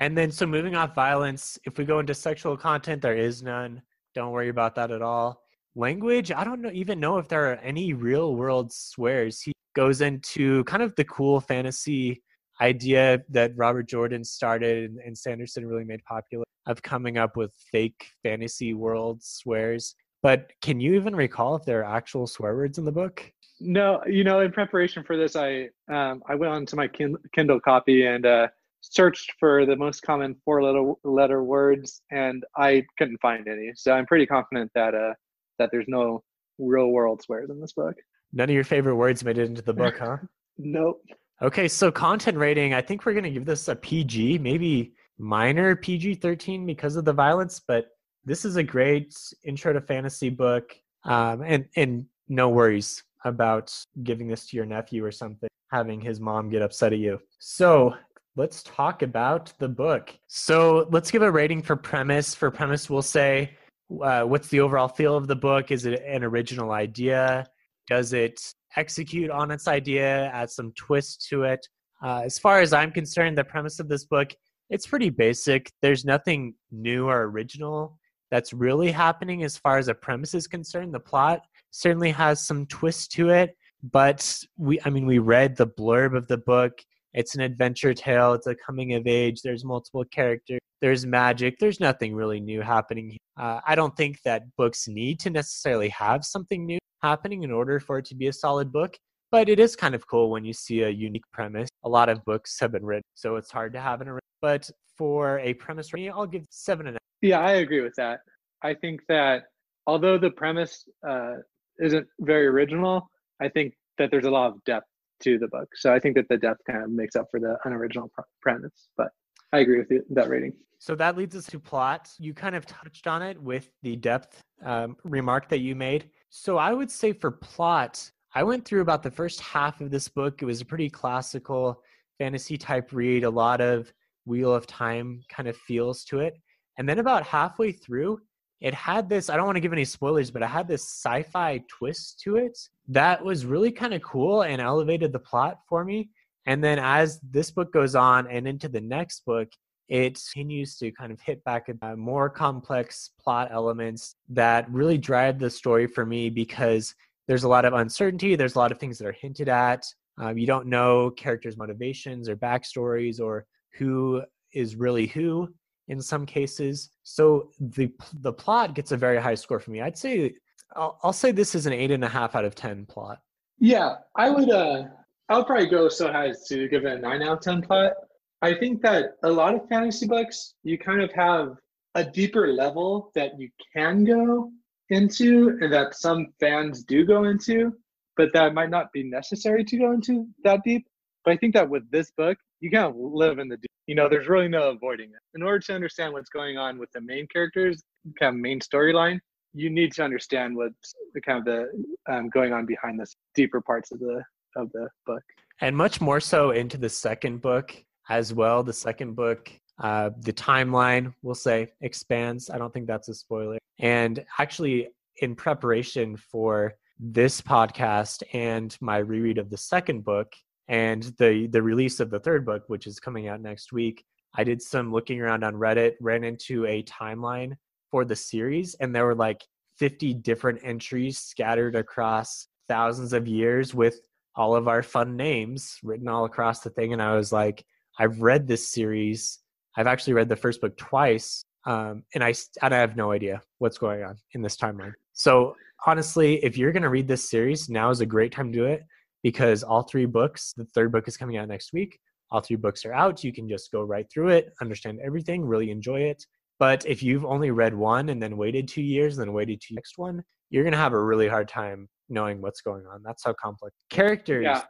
and 0.00 0.16
then 0.16 0.30
so 0.30 0.46
moving 0.46 0.74
off 0.74 0.94
violence, 0.94 1.58
if 1.64 1.78
we 1.78 1.84
go 1.84 1.98
into 1.98 2.14
sexual 2.14 2.56
content, 2.56 3.02
there 3.02 3.16
is 3.16 3.42
none. 3.42 3.82
Don't 4.14 4.32
worry 4.32 4.48
about 4.48 4.74
that 4.76 4.90
at 4.90 5.02
all. 5.02 5.42
Language, 5.74 6.32
I 6.32 6.42
don't 6.42 6.60
know 6.60 6.70
even 6.72 6.98
know 6.98 7.18
if 7.18 7.28
there 7.28 7.52
are 7.52 7.56
any 7.56 7.92
real 7.92 8.34
world 8.34 8.72
swears. 8.72 9.40
He 9.40 9.52
goes 9.76 10.00
into 10.00 10.64
kind 10.64 10.82
of 10.82 10.94
the 10.96 11.04
cool 11.04 11.40
fantasy 11.40 12.22
idea 12.60 13.20
that 13.30 13.52
Robert 13.56 13.88
Jordan 13.88 14.24
started 14.24 14.90
and, 14.90 14.98
and 14.98 15.16
Sanderson 15.16 15.66
really 15.66 15.84
made 15.84 16.04
popular 16.04 16.44
of 16.66 16.82
coming 16.82 17.16
up 17.16 17.36
with 17.36 17.52
fake 17.72 18.10
fantasy 18.22 18.74
world 18.74 19.22
swears. 19.22 19.94
But 20.22 20.50
can 20.60 20.80
you 20.80 20.94
even 20.94 21.16
recall 21.16 21.56
if 21.56 21.64
there 21.64 21.80
are 21.80 21.96
actual 21.96 22.26
swear 22.26 22.54
words 22.54 22.78
in 22.78 22.84
the 22.84 22.92
book? 22.92 23.32
No, 23.60 24.02
you 24.06 24.24
know, 24.24 24.40
in 24.40 24.52
preparation 24.52 25.02
for 25.02 25.16
this, 25.16 25.34
I 25.34 25.68
um, 25.90 26.22
I 26.28 26.34
went 26.34 26.52
onto 26.52 26.76
my 26.76 26.88
Kindle 26.88 27.60
copy 27.60 28.06
and 28.06 28.24
uh, 28.24 28.48
searched 28.80 29.32
for 29.40 29.66
the 29.66 29.76
most 29.76 30.02
common 30.02 30.36
four 30.44 30.62
letter 30.62 30.92
letter 31.04 31.42
words, 31.42 32.02
and 32.10 32.44
I 32.56 32.84
couldn't 32.98 33.18
find 33.20 33.48
any. 33.48 33.72
So 33.74 33.92
I'm 33.92 34.06
pretty 34.06 34.26
confident 34.26 34.70
that 34.74 34.94
uh, 34.94 35.14
that 35.58 35.70
there's 35.72 35.88
no 35.88 36.22
real 36.58 36.88
world 36.88 37.22
swears 37.22 37.50
in 37.50 37.60
this 37.60 37.72
book. 37.72 37.96
None 38.32 38.48
of 38.48 38.54
your 38.54 38.64
favorite 38.64 38.96
words 38.96 39.24
made 39.24 39.38
it 39.38 39.46
into 39.46 39.62
the 39.62 39.72
book, 39.72 39.98
huh? 40.00 40.18
nope. 40.58 41.02
Okay, 41.40 41.68
so 41.68 41.92
content 41.92 42.36
rating, 42.36 42.74
I 42.74 42.82
think 42.82 43.06
we're 43.06 43.12
going 43.12 43.24
to 43.24 43.30
give 43.30 43.44
this 43.44 43.68
a 43.68 43.76
PG, 43.76 44.38
maybe 44.38 44.94
minor 45.18 45.76
PG 45.76 46.14
13 46.16 46.66
because 46.66 46.96
of 46.96 47.04
the 47.04 47.12
violence, 47.12 47.60
but 47.60 47.90
this 48.24 48.44
is 48.44 48.56
a 48.56 48.62
great 48.62 49.16
intro 49.44 49.72
to 49.72 49.80
fantasy 49.80 50.30
book. 50.30 50.76
Um, 51.04 51.42
and, 51.42 51.66
and 51.76 52.06
no 52.28 52.48
worries 52.48 53.04
about 53.24 53.72
giving 54.02 54.26
this 54.26 54.46
to 54.48 54.56
your 54.56 54.66
nephew 54.66 55.04
or 55.04 55.12
something, 55.12 55.48
having 55.70 56.00
his 56.00 56.18
mom 56.18 56.50
get 56.50 56.60
upset 56.60 56.92
at 56.92 56.98
you. 56.98 57.20
So 57.38 57.94
let's 58.34 58.64
talk 58.64 59.02
about 59.02 59.52
the 59.60 59.68
book. 59.68 60.12
So 60.26 60.88
let's 60.90 61.12
give 61.12 61.22
a 61.22 61.30
rating 61.30 61.62
for 61.62 61.76
premise. 61.76 62.34
For 62.34 62.50
premise, 62.50 62.90
we'll 62.90 63.00
say 63.00 63.56
uh, 64.02 64.22
what's 64.22 64.48
the 64.48 64.60
overall 64.60 64.88
feel 64.88 65.16
of 65.16 65.28
the 65.28 65.36
book? 65.36 65.70
Is 65.70 65.86
it 65.86 66.02
an 66.04 66.24
original 66.24 66.72
idea? 66.72 67.46
Does 67.86 68.12
it 68.12 68.54
execute 68.76 69.30
on 69.30 69.50
its 69.50 69.68
idea, 69.68 70.30
add 70.32 70.50
some 70.50 70.72
twist 70.72 71.26
to 71.30 71.44
it? 71.44 71.66
Uh, 72.02 72.22
as 72.24 72.38
far 72.38 72.60
as 72.60 72.72
I'm 72.72 72.92
concerned, 72.92 73.36
the 73.36 73.44
premise 73.44 73.80
of 73.80 73.88
this 73.88 74.04
book 74.04 74.32
it's 74.70 74.86
pretty 74.86 75.10
basic. 75.10 75.72
There's 75.80 76.04
nothing 76.04 76.54
new 76.70 77.08
or 77.08 77.28
original 77.28 77.98
that's 78.30 78.52
really 78.52 78.92
happening 78.92 79.42
as 79.42 79.56
far 79.56 79.78
as 79.78 79.88
a 79.88 79.94
premise 79.94 80.34
is 80.34 80.46
concerned. 80.46 80.92
The 80.92 81.00
plot 81.00 81.40
certainly 81.70 82.10
has 82.10 82.46
some 82.46 82.66
twist 82.66 83.10
to 83.12 83.30
it, 83.30 83.56
but 83.82 84.38
we 84.56 84.78
I 84.84 84.90
mean 84.90 85.06
we 85.06 85.18
read 85.18 85.56
the 85.56 85.66
blurb 85.66 86.16
of 86.16 86.28
the 86.28 86.38
book. 86.38 86.78
It's 87.14 87.34
an 87.34 87.40
adventure 87.40 87.94
tale, 87.94 88.34
it's 88.34 88.46
a 88.46 88.54
coming 88.54 88.94
of 88.94 89.06
age, 89.06 89.40
there's 89.42 89.64
multiple 89.64 90.04
characters, 90.10 90.60
there's 90.80 91.06
magic, 91.06 91.58
there's 91.58 91.80
nothing 91.80 92.14
really 92.14 92.40
new 92.40 92.60
happening. 92.60 93.16
Uh, 93.38 93.60
I 93.66 93.74
don't 93.74 93.96
think 93.96 94.20
that 94.24 94.42
books 94.56 94.88
need 94.88 95.18
to 95.20 95.30
necessarily 95.30 95.88
have 95.88 96.24
something 96.24 96.66
new 96.66 96.78
happening 97.02 97.42
in 97.44 97.50
order 97.50 97.80
for 97.80 97.98
it 97.98 98.04
to 98.06 98.14
be 98.14 98.28
a 98.28 98.32
solid 98.32 98.72
book. 98.72 98.96
But 99.30 99.48
it 99.48 99.60
is 99.60 99.76
kind 99.76 99.94
of 99.94 100.06
cool 100.06 100.30
when 100.30 100.44
you 100.44 100.54
see 100.54 100.82
a 100.82 100.88
unique 100.88 101.24
premise. 101.32 101.68
A 101.84 101.88
lot 101.88 102.08
of 102.08 102.24
books 102.24 102.58
have 102.60 102.72
been 102.72 102.84
written, 102.84 103.02
so 103.14 103.36
it's 103.36 103.50
hard 103.50 103.74
to 103.74 103.80
have 103.80 104.00
an. 104.00 104.08
original. 104.08 104.20
But 104.40 104.70
for 104.96 105.38
a 105.40 105.54
premise 105.54 105.90
I'll 105.94 106.26
give 106.26 106.44
seven 106.50 106.86
and 106.86 106.96
a 106.96 106.98
half. 106.98 107.30
Yeah, 107.30 107.40
I 107.40 107.52
agree 107.54 107.82
with 107.82 107.94
that. 107.96 108.20
I 108.62 108.74
think 108.74 109.00
that 109.08 109.44
although 109.86 110.18
the 110.18 110.30
premise 110.30 110.84
uh, 111.06 111.34
isn't 111.78 112.06
very 112.20 112.46
original, 112.46 113.08
I 113.40 113.48
think 113.48 113.74
that 113.98 114.10
there's 114.10 114.24
a 114.24 114.30
lot 114.30 114.48
of 114.48 114.64
depth 114.64 114.86
to 115.20 115.38
the 115.38 115.48
book. 115.48 115.68
So 115.74 115.92
I 115.92 115.98
think 115.98 116.16
that 116.16 116.28
the 116.28 116.36
depth 116.36 116.60
kind 116.66 116.82
of 116.82 116.90
makes 116.90 117.16
up 117.16 117.26
for 117.30 117.40
the 117.40 117.56
unoriginal 117.64 118.10
premise. 118.40 118.88
But 118.96 119.08
I 119.52 119.58
agree 119.58 119.78
with 119.78 119.90
you, 119.90 120.02
that 120.10 120.28
rating. 120.28 120.52
So 120.78 120.94
that 120.94 121.16
leads 121.16 121.34
us 121.34 121.46
to 121.46 121.58
plot. 121.58 122.10
You 122.18 122.32
kind 122.34 122.54
of 122.54 122.64
touched 122.66 123.06
on 123.06 123.22
it 123.22 123.40
with 123.40 123.70
the 123.82 123.96
depth 123.96 124.40
um, 124.64 124.96
remark 125.04 125.48
that 125.48 125.58
you 125.58 125.74
made. 125.74 126.10
So 126.30 126.56
I 126.56 126.72
would 126.72 126.90
say 126.90 127.12
for 127.12 127.30
plot, 127.30 128.10
I 128.34 128.42
went 128.44 128.64
through 128.64 128.82
about 128.82 129.02
the 129.02 129.10
first 129.10 129.40
half 129.40 129.80
of 129.80 129.90
this 129.90 130.08
book. 130.08 130.42
It 130.42 130.44
was 130.44 130.60
a 130.60 130.64
pretty 130.64 130.88
classical 130.88 131.82
fantasy 132.18 132.56
type 132.56 132.92
read, 132.92 133.24
a 133.24 133.30
lot 133.30 133.60
of 133.60 133.92
Wheel 134.26 134.54
of 134.54 134.66
Time 134.66 135.22
kind 135.28 135.48
of 135.48 135.56
feels 135.56 136.04
to 136.04 136.20
it. 136.20 136.34
And 136.76 136.88
then 136.88 136.98
about 136.98 137.24
halfway 137.24 137.72
through, 137.72 138.20
it 138.60 138.74
had 138.74 139.08
this, 139.08 139.30
I 139.30 139.36
don't 139.36 139.46
want 139.46 139.56
to 139.56 139.60
give 139.60 139.72
any 139.72 139.84
spoilers, 139.84 140.30
but 140.30 140.42
it 140.42 140.46
had 140.46 140.66
this 140.66 140.82
sci 140.82 141.22
fi 141.22 141.62
twist 141.68 142.20
to 142.24 142.36
it 142.36 142.58
that 142.88 143.24
was 143.24 143.46
really 143.46 143.70
kind 143.70 143.94
of 143.94 144.02
cool 144.02 144.42
and 144.42 144.60
elevated 144.60 145.12
the 145.12 145.18
plot 145.18 145.58
for 145.68 145.84
me. 145.84 146.10
And 146.46 146.64
then 146.64 146.78
as 146.78 147.20
this 147.20 147.50
book 147.50 147.72
goes 147.72 147.94
on 147.94 148.26
and 148.26 148.48
into 148.48 148.68
the 148.68 148.80
next 148.80 149.24
book, 149.24 149.48
it 149.88 150.20
continues 150.32 150.76
to 150.76 150.90
kind 150.92 151.12
of 151.12 151.20
hit 151.20 151.42
back 151.44 151.68
at 151.68 151.98
more 151.98 152.28
complex 152.28 153.10
plot 153.20 153.48
elements 153.50 154.16
that 154.28 154.70
really 154.70 154.98
drive 154.98 155.38
the 155.38 155.48
story 155.48 155.86
for 155.86 156.04
me 156.04 156.28
because 156.28 156.94
there's 157.26 157.44
a 157.44 157.48
lot 157.48 157.64
of 157.64 157.74
uncertainty. 157.74 158.34
There's 158.34 158.54
a 158.54 158.58
lot 158.58 158.72
of 158.72 158.78
things 158.78 158.98
that 158.98 159.06
are 159.06 159.12
hinted 159.12 159.48
at. 159.48 159.84
Um, 160.18 160.36
you 160.36 160.46
don't 160.46 160.66
know 160.66 161.10
characters' 161.10 161.56
motivations 161.56 162.28
or 162.28 162.36
backstories 162.36 163.20
or 163.20 163.46
who 163.74 164.22
is 164.52 164.76
really 164.76 165.06
who 165.06 165.48
in 165.88 166.00
some 166.00 166.24
cases. 166.26 166.90
So 167.02 167.50
the 167.60 167.92
the 168.20 168.32
plot 168.32 168.74
gets 168.74 168.92
a 168.92 168.96
very 168.96 169.20
high 169.20 169.34
score 169.34 169.58
for 169.58 169.70
me. 169.70 169.80
I'd 169.80 169.98
say 169.98 170.34
I'll, 170.76 170.98
I'll 171.02 171.12
say 171.12 171.32
this 171.32 171.54
is 171.54 171.66
an 171.66 171.72
eight 171.72 171.90
and 171.90 172.04
a 172.04 172.08
half 172.08 172.34
out 172.34 172.44
of 172.44 172.54
ten 172.54 172.86
plot. 172.86 173.18
Yeah, 173.58 173.96
I 174.16 174.30
would. 174.30 174.50
uh 174.50 174.84
I 175.30 175.36
would 175.36 175.46
probably 175.46 175.68
go 175.68 175.90
so 175.90 176.10
high 176.10 176.28
as 176.28 176.46
to 176.48 176.68
give 176.68 176.86
it 176.86 176.98
a 176.98 177.00
nine 177.00 177.22
out 177.22 177.38
of 177.38 177.40
ten 177.40 177.60
plot. 177.60 177.92
I 178.40 178.54
think 178.54 178.80
that 178.82 179.16
a 179.24 179.30
lot 179.30 179.54
of 179.54 179.68
fantasy 179.68 180.06
books, 180.06 180.54
you 180.62 180.78
kind 180.78 181.02
of 181.02 181.12
have 181.12 181.56
a 181.94 182.04
deeper 182.04 182.48
level 182.52 183.10
that 183.14 183.38
you 183.38 183.50
can 183.74 184.04
go 184.04 184.50
into 184.90 185.58
and 185.60 185.72
that 185.72 185.94
some 185.94 186.28
fans 186.40 186.84
do 186.84 187.04
go 187.04 187.24
into, 187.24 187.74
but 188.16 188.32
that 188.32 188.54
might 188.54 188.70
not 188.70 188.92
be 188.92 189.02
necessary 189.02 189.64
to 189.64 189.76
go 189.76 189.92
into 189.92 190.26
that 190.44 190.60
deep. 190.64 190.86
But 191.24 191.32
I 191.32 191.36
think 191.36 191.52
that 191.54 191.68
with 191.68 191.90
this 191.90 192.10
book, 192.12 192.38
you 192.60 192.70
kind 192.70 192.86
of 192.86 192.94
live 192.96 193.38
in 193.38 193.48
the 193.48 193.56
deep. 193.56 193.70
You 193.88 193.94
know, 193.94 194.06
there's 194.06 194.28
really 194.28 194.48
no 194.48 194.68
avoiding 194.68 195.10
it. 195.10 195.20
In 195.34 195.42
order 195.42 195.60
to 195.60 195.74
understand 195.74 196.12
what's 196.12 196.28
going 196.28 196.58
on 196.58 196.78
with 196.78 196.92
the 196.92 197.00
main 197.00 197.26
characters, 197.26 197.82
kind 198.20 198.36
of 198.36 198.40
main 198.40 198.60
storyline, 198.60 199.18
you 199.54 199.70
need 199.70 199.92
to 199.94 200.04
understand 200.04 200.54
what's 200.54 200.94
the 201.14 201.20
kind 201.22 201.38
of 201.38 201.44
the 201.46 202.12
um, 202.12 202.28
going 202.28 202.52
on 202.52 202.66
behind 202.66 203.00
the 203.00 203.06
deeper 203.34 203.62
parts 203.62 203.90
of 203.90 203.98
the 203.98 204.22
of 204.56 204.70
the 204.72 204.88
book. 205.06 205.22
And 205.62 205.74
much 205.74 206.02
more 206.02 206.20
so 206.20 206.50
into 206.50 206.76
the 206.76 206.90
second 206.90 207.40
book 207.40 207.74
as 208.10 208.34
well. 208.34 208.62
The 208.62 208.74
second 208.74 209.14
book, 209.16 209.50
uh, 209.78 210.10
the 210.20 210.34
timeline, 210.34 211.14
we'll 211.22 211.34
say, 211.34 211.68
expands. 211.80 212.50
I 212.50 212.58
don't 212.58 212.72
think 212.72 212.86
that's 212.86 213.08
a 213.08 213.14
spoiler. 213.14 213.56
And 213.78 214.22
actually, 214.38 214.88
in 215.22 215.34
preparation 215.34 216.14
for 216.14 216.74
this 217.00 217.40
podcast 217.40 218.22
and 218.34 218.76
my 218.82 218.98
reread 218.98 219.38
of 219.38 219.48
the 219.48 219.56
second 219.56 220.04
book 220.04 220.30
and 220.68 221.02
the 221.18 221.48
the 221.50 221.62
release 221.62 222.00
of 222.00 222.10
the 222.10 222.20
third 222.20 222.44
book, 222.44 222.64
which 222.66 222.86
is 222.86 223.00
coming 223.00 223.28
out 223.28 223.40
next 223.40 223.72
week, 223.72 224.04
I 224.36 224.44
did 224.44 224.60
some 224.60 224.92
looking 224.92 225.20
around 225.20 225.44
on 225.44 225.54
Reddit, 225.54 225.94
ran 226.00 226.24
into 226.24 226.66
a 226.66 226.82
timeline 226.82 227.52
for 227.90 228.04
the 228.04 228.16
series, 228.16 228.74
and 228.74 228.94
there 228.94 229.06
were 229.06 229.14
like 229.14 229.44
50 229.78 230.14
different 230.14 230.60
entries 230.62 231.18
scattered 231.18 231.74
across 231.74 232.48
thousands 232.68 233.12
of 233.12 233.26
years 233.26 233.74
with 233.74 234.00
all 234.34 234.54
of 234.54 234.68
our 234.68 234.82
fun 234.82 235.16
names 235.16 235.78
written 235.82 236.08
all 236.08 236.24
across 236.24 236.60
the 236.60 236.70
thing. 236.70 236.92
And 236.92 237.02
I 237.02 237.16
was 237.16 237.32
like, 237.32 237.64
I've 237.98 238.20
read 238.20 238.46
this 238.46 238.68
series. 238.68 239.38
I've 239.76 239.86
actually 239.86 240.12
read 240.12 240.28
the 240.28 240.36
first 240.36 240.60
book 240.60 240.76
twice, 240.76 241.44
um, 241.64 242.02
and 242.14 242.22
I 242.22 242.34
and 242.62 242.74
I 242.74 242.78
have 242.78 242.96
no 242.96 243.12
idea 243.12 243.40
what's 243.58 243.78
going 243.78 244.04
on 244.04 244.16
in 244.32 244.42
this 244.42 244.56
timeline. 244.56 244.92
So 245.14 245.56
honestly, 245.86 246.44
if 246.44 246.58
you're 246.58 246.72
going 246.72 246.82
to 246.82 246.88
read 246.88 247.08
this 247.08 247.28
series, 247.28 247.68
now 247.68 247.90
is 247.90 248.00
a 248.00 248.06
great 248.06 248.32
time 248.32 248.52
to 248.52 248.58
do 248.58 248.64
it 248.66 248.82
because 249.22 249.62
all 249.62 249.82
three 249.82 250.06
books. 250.06 250.54
The 250.56 250.66
third 250.74 250.92
book 250.92 251.08
is 251.08 251.16
coming 251.16 251.36
out 251.36 251.48
next 251.48 251.72
week. 251.72 251.98
All 252.30 252.40
three 252.40 252.56
books 252.56 252.84
are 252.84 252.92
out. 252.92 253.24
You 253.24 253.32
can 253.32 253.48
just 253.48 253.72
go 253.72 253.82
right 253.82 254.06
through 254.12 254.28
it, 254.28 254.52
understand 254.60 255.00
everything, 255.02 255.44
really 255.44 255.70
enjoy 255.70 256.00
it. 256.00 256.24
But 256.58 256.84
if 256.86 257.02
you've 257.02 257.24
only 257.24 257.50
read 257.50 257.74
one 257.74 258.08
and 258.08 258.22
then 258.22 258.36
waited 258.36 258.68
two 258.68 258.82
years, 258.82 259.16
and 259.16 259.26
then 259.26 259.32
waited 259.32 259.60
to 259.62 259.74
next 259.74 259.96
one, 259.96 260.22
you're 260.50 260.64
gonna 260.64 260.76
have 260.76 260.92
a 260.92 261.02
really 261.02 261.28
hard 261.28 261.48
time 261.48 261.88
knowing 262.08 262.40
what's 262.40 262.60
going 262.60 262.84
on. 262.86 263.02
That's 263.02 263.24
how 263.24 263.32
complex 263.34 263.74
characters. 263.90 264.44
Yeah. 264.44 264.62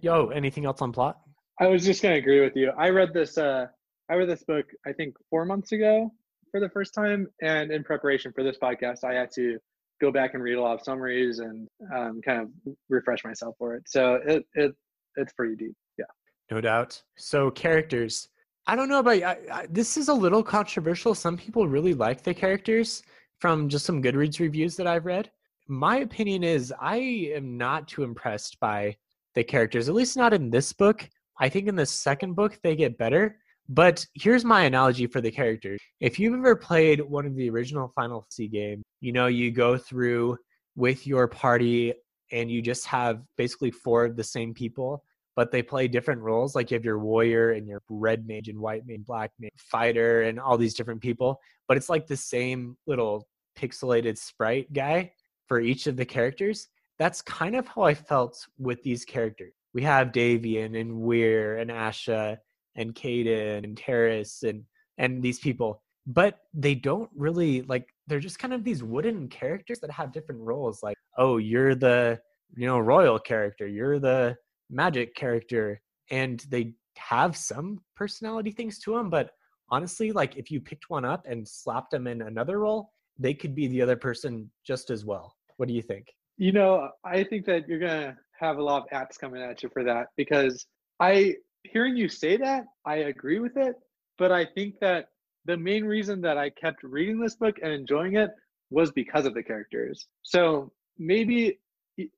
Yo, 0.00 0.28
anything 0.28 0.64
else 0.64 0.82
on 0.82 0.92
plot? 0.92 1.18
I 1.60 1.66
was 1.68 1.84
just 1.84 2.02
gonna 2.02 2.16
agree 2.16 2.40
with 2.40 2.56
you. 2.56 2.72
I 2.78 2.90
read 2.90 3.12
this. 3.12 3.38
Uh, 3.38 3.66
I 4.10 4.14
read 4.14 4.28
this 4.28 4.44
book. 4.44 4.66
I 4.86 4.92
think 4.92 5.14
four 5.30 5.44
months 5.44 5.72
ago 5.72 6.10
for 6.50 6.60
the 6.60 6.68
first 6.70 6.94
time, 6.94 7.28
and 7.42 7.70
in 7.70 7.84
preparation 7.84 8.32
for 8.32 8.42
this 8.42 8.56
podcast, 8.60 9.04
I 9.04 9.14
had 9.14 9.30
to 9.34 9.58
go 10.00 10.12
back 10.12 10.34
and 10.34 10.42
read 10.42 10.54
a 10.54 10.60
lot 10.60 10.74
of 10.74 10.82
summaries 10.82 11.38
and 11.38 11.68
um, 11.94 12.20
kind 12.24 12.40
of 12.40 12.74
refresh 12.88 13.24
myself 13.24 13.54
for 13.58 13.74
it. 13.74 13.84
So 13.86 14.20
it 14.26 14.44
it 14.54 14.72
it's 15.16 15.32
pretty 15.32 15.56
deep. 15.56 15.74
Yeah. 15.98 16.04
No 16.50 16.60
doubt. 16.60 17.02
So 17.16 17.50
characters. 17.50 18.28
I 18.66 18.74
don't 18.74 18.88
know 18.88 18.98
about 18.98 19.22
I, 19.22 19.38
I, 19.52 19.66
this 19.70 19.96
is 19.96 20.08
a 20.08 20.14
little 20.14 20.42
controversial. 20.42 21.14
Some 21.14 21.36
people 21.36 21.68
really 21.68 21.94
like 21.94 22.22
the 22.22 22.34
characters 22.34 23.02
from 23.38 23.68
just 23.68 23.86
some 23.86 24.02
Goodreads 24.02 24.40
reviews 24.40 24.76
that 24.76 24.86
I've 24.86 25.06
read. 25.06 25.30
My 25.68 25.98
opinion 25.98 26.42
is 26.44 26.72
I 26.80 26.96
am 27.34 27.56
not 27.56 27.88
too 27.88 28.02
impressed 28.02 28.58
by 28.60 28.96
the 29.34 29.44
characters, 29.44 29.88
at 29.88 29.94
least 29.94 30.16
not 30.16 30.32
in 30.32 30.50
this 30.50 30.72
book. 30.72 31.08
I 31.38 31.48
think 31.48 31.68
in 31.68 31.76
the 31.76 31.86
second 31.86 32.34
book 32.34 32.58
they 32.62 32.74
get 32.74 32.98
better. 32.98 33.38
But 33.68 34.06
here's 34.14 34.44
my 34.44 34.62
analogy 34.62 35.06
for 35.06 35.20
the 35.20 35.30
characters. 35.30 35.80
If 36.00 36.18
you've 36.18 36.34
ever 36.34 36.54
played 36.54 37.00
one 37.00 37.26
of 37.26 37.34
the 37.34 37.50
original 37.50 37.92
Final 37.94 38.22
Fantasy 38.22 38.48
games, 38.48 38.84
you 39.00 39.12
know, 39.12 39.26
you 39.26 39.50
go 39.50 39.76
through 39.76 40.38
with 40.76 41.06
your 41.06 41.26
party 41.26 41.94
and 42.30 42.50
you 42.50 42.62
just 42.62 42.86
have 42.86 43.22
basically 43.36 43.70
four 43.70 44.04
of 44.04 44.16
the 44.16 44.24
same 44.24 44.54
people, 44.54 45.02
but 45.34 45.50
they 45.50 45.62
play 45.62 45.88
different 45.88 46.22
roles. 46.22 46.54
Like 46.54 46.70
you 46.70 46.76
have 46.76 46.84
your 46.84 46.98
warrior 46.98 47.52
and 47.52 47.66
your 47.66 47.82
red 47.88 48.26
mage 48.26 48.48
and 48.48 48.58
white 48.58 48.86
mage, 48.86 49.04
black 49.04 49.32
mage, 49.40 49.52
fighter, 49.56 50.22
and 50.22 50.38
all 50.38 50.56
these 50.56 50.74
different 50.74 51.00
people. 51.00 51.40
But 51.66 51.76
it's 51.76 51.88
like 51.88 52.06
the 52.06 52.16
same 52.16 52.76
little 52.86 53.26
pixelated 53.58 54.18
sprite 54.18 54.72
guy 54.72 55.12
for 55.48 55.60
each 55.60 55.86
of 55.86 55.96
the 55.96 56.04
characters. 56.04 56.68
That's 56.98 57.20
kind 57.22 57.56
of 57.56 57.66
how 57.66 57.82
I 57.82 57.94
felt 57.94 58.46
with 58.58 58.82
these 58.82 59.04
characters. 59.04 59.52
We 59.74 59.82
have 59.82 60.12
Davian 60.12 60.80
and 60.80 61.02
Wirr 61.02 61.60
and 61.60 61.70
Asha 61.70 62.38
and 62.76 62.94
Caeden 62.94 63.64
and 63.64 63.76
Taeris 63.76 64.42
and 64.48 64.64
and 64.98 65.22
these 65.22 65.38
people, 65.38 65.82
but 66.06 66.38
they 66.54 66.74
don't 66.74 67.10
really 67.14 67.62
like 67.62 67.88
they're 68.06 68.20
just 68.20 68.38
kind 68.38 68.54
of 68.54 68.64
these 68.64 68.82
wooden 68.82 69.28
characters 69.28 69.80
that 69.80 69.90
have 69.90 70.12
different 70.12 70.40
roles. 70.40 70.82
Like, 70.82 70.96
oh, 71.18 71.38
you're 71.38 71.74
the 71.74 72.20
you 72.56 72.66
know 72.66 72.78
royal 72.78 73.18
character, 73.18 73.66
you're 73.66 73.98
the 73.98 74.36
magic 74.70 75.14
character, 75.14 75.80
and 76.10 76.44
they 76.48 76.74
have 76.98 77.36
some 77.36 77.80
personality 77.94 78.50
things 78.50 78.78
to 78.80 78.94
them. 78.94 79.10
But 79.10 79.30
honestly, 79.70 80.12
like 80.12 80.36
if 80.36 80.50
you 80.50 80.60
picked 80.60 80.88
one 80.88 81.04
up 81.04 81.24
and 81.26 81.46
slapped 81.46 81.90
them 81.90 82.06
in 82.06 82.22
another 82.22 82.60
role, 82.60 82.92
they 83.18 83.34
could 83.34 83.54
be 83.54 83.66
the 83.66 83.82
other 83.82 83.96
person 83.96 84.50
just 84.66 84.90
as 84.90 85.04
well. 85.04 85.34
What 85.56 85.68
do 85.68 85.74
you 85.74 85.82
think? 85.82 86.06
You 86.38 86.52
know, 86.52 86.90
I 87.04 87.24
think 87.24 87.46
that 87.46 87.66
you're 87.68 87.78
gonna 87.78 88.16
have 88.38 88.58
a 88.58 88.62
lot 88.62 88.82
of 88.82 88.90
apps 88.90 89.18
coming 89.18 89.42
at 89.42 89.62
you 89.62 89.70
for 89.72 89.82
that 89.84 90.08
because 90.16 90.66
I 91.00 91.36
hearing 91.72 91.96
you 91.96 92.08
say 92.08 92.36
that, 92.36 92.64
I 92.84 92.96
agree 92.96 93.38
with 93.38 93.56
it, 93.56 93.76
but 94.18 94.32
I 94.32 94.44
think 94.44 94.78
that 94.80 95.08
the 95.44 95.56
main 95.56 95.84
reason 95.84 96.20
that 96.22 96.36
I 96.36 96.50
kept 96.50 96.82
reading 96.82 97.20
this 97.20 97.36
book 97.36 97.56
and 97.62 97.72
enjoying 97.72 98.16
it 98.16 98.30
was 98.70 98.90
because 98.92 99.26
of 99.26 99.34
the 99.34 99.42
characters. 99.42 100.08
So 100.22 100.72
maybe 100.98 101.58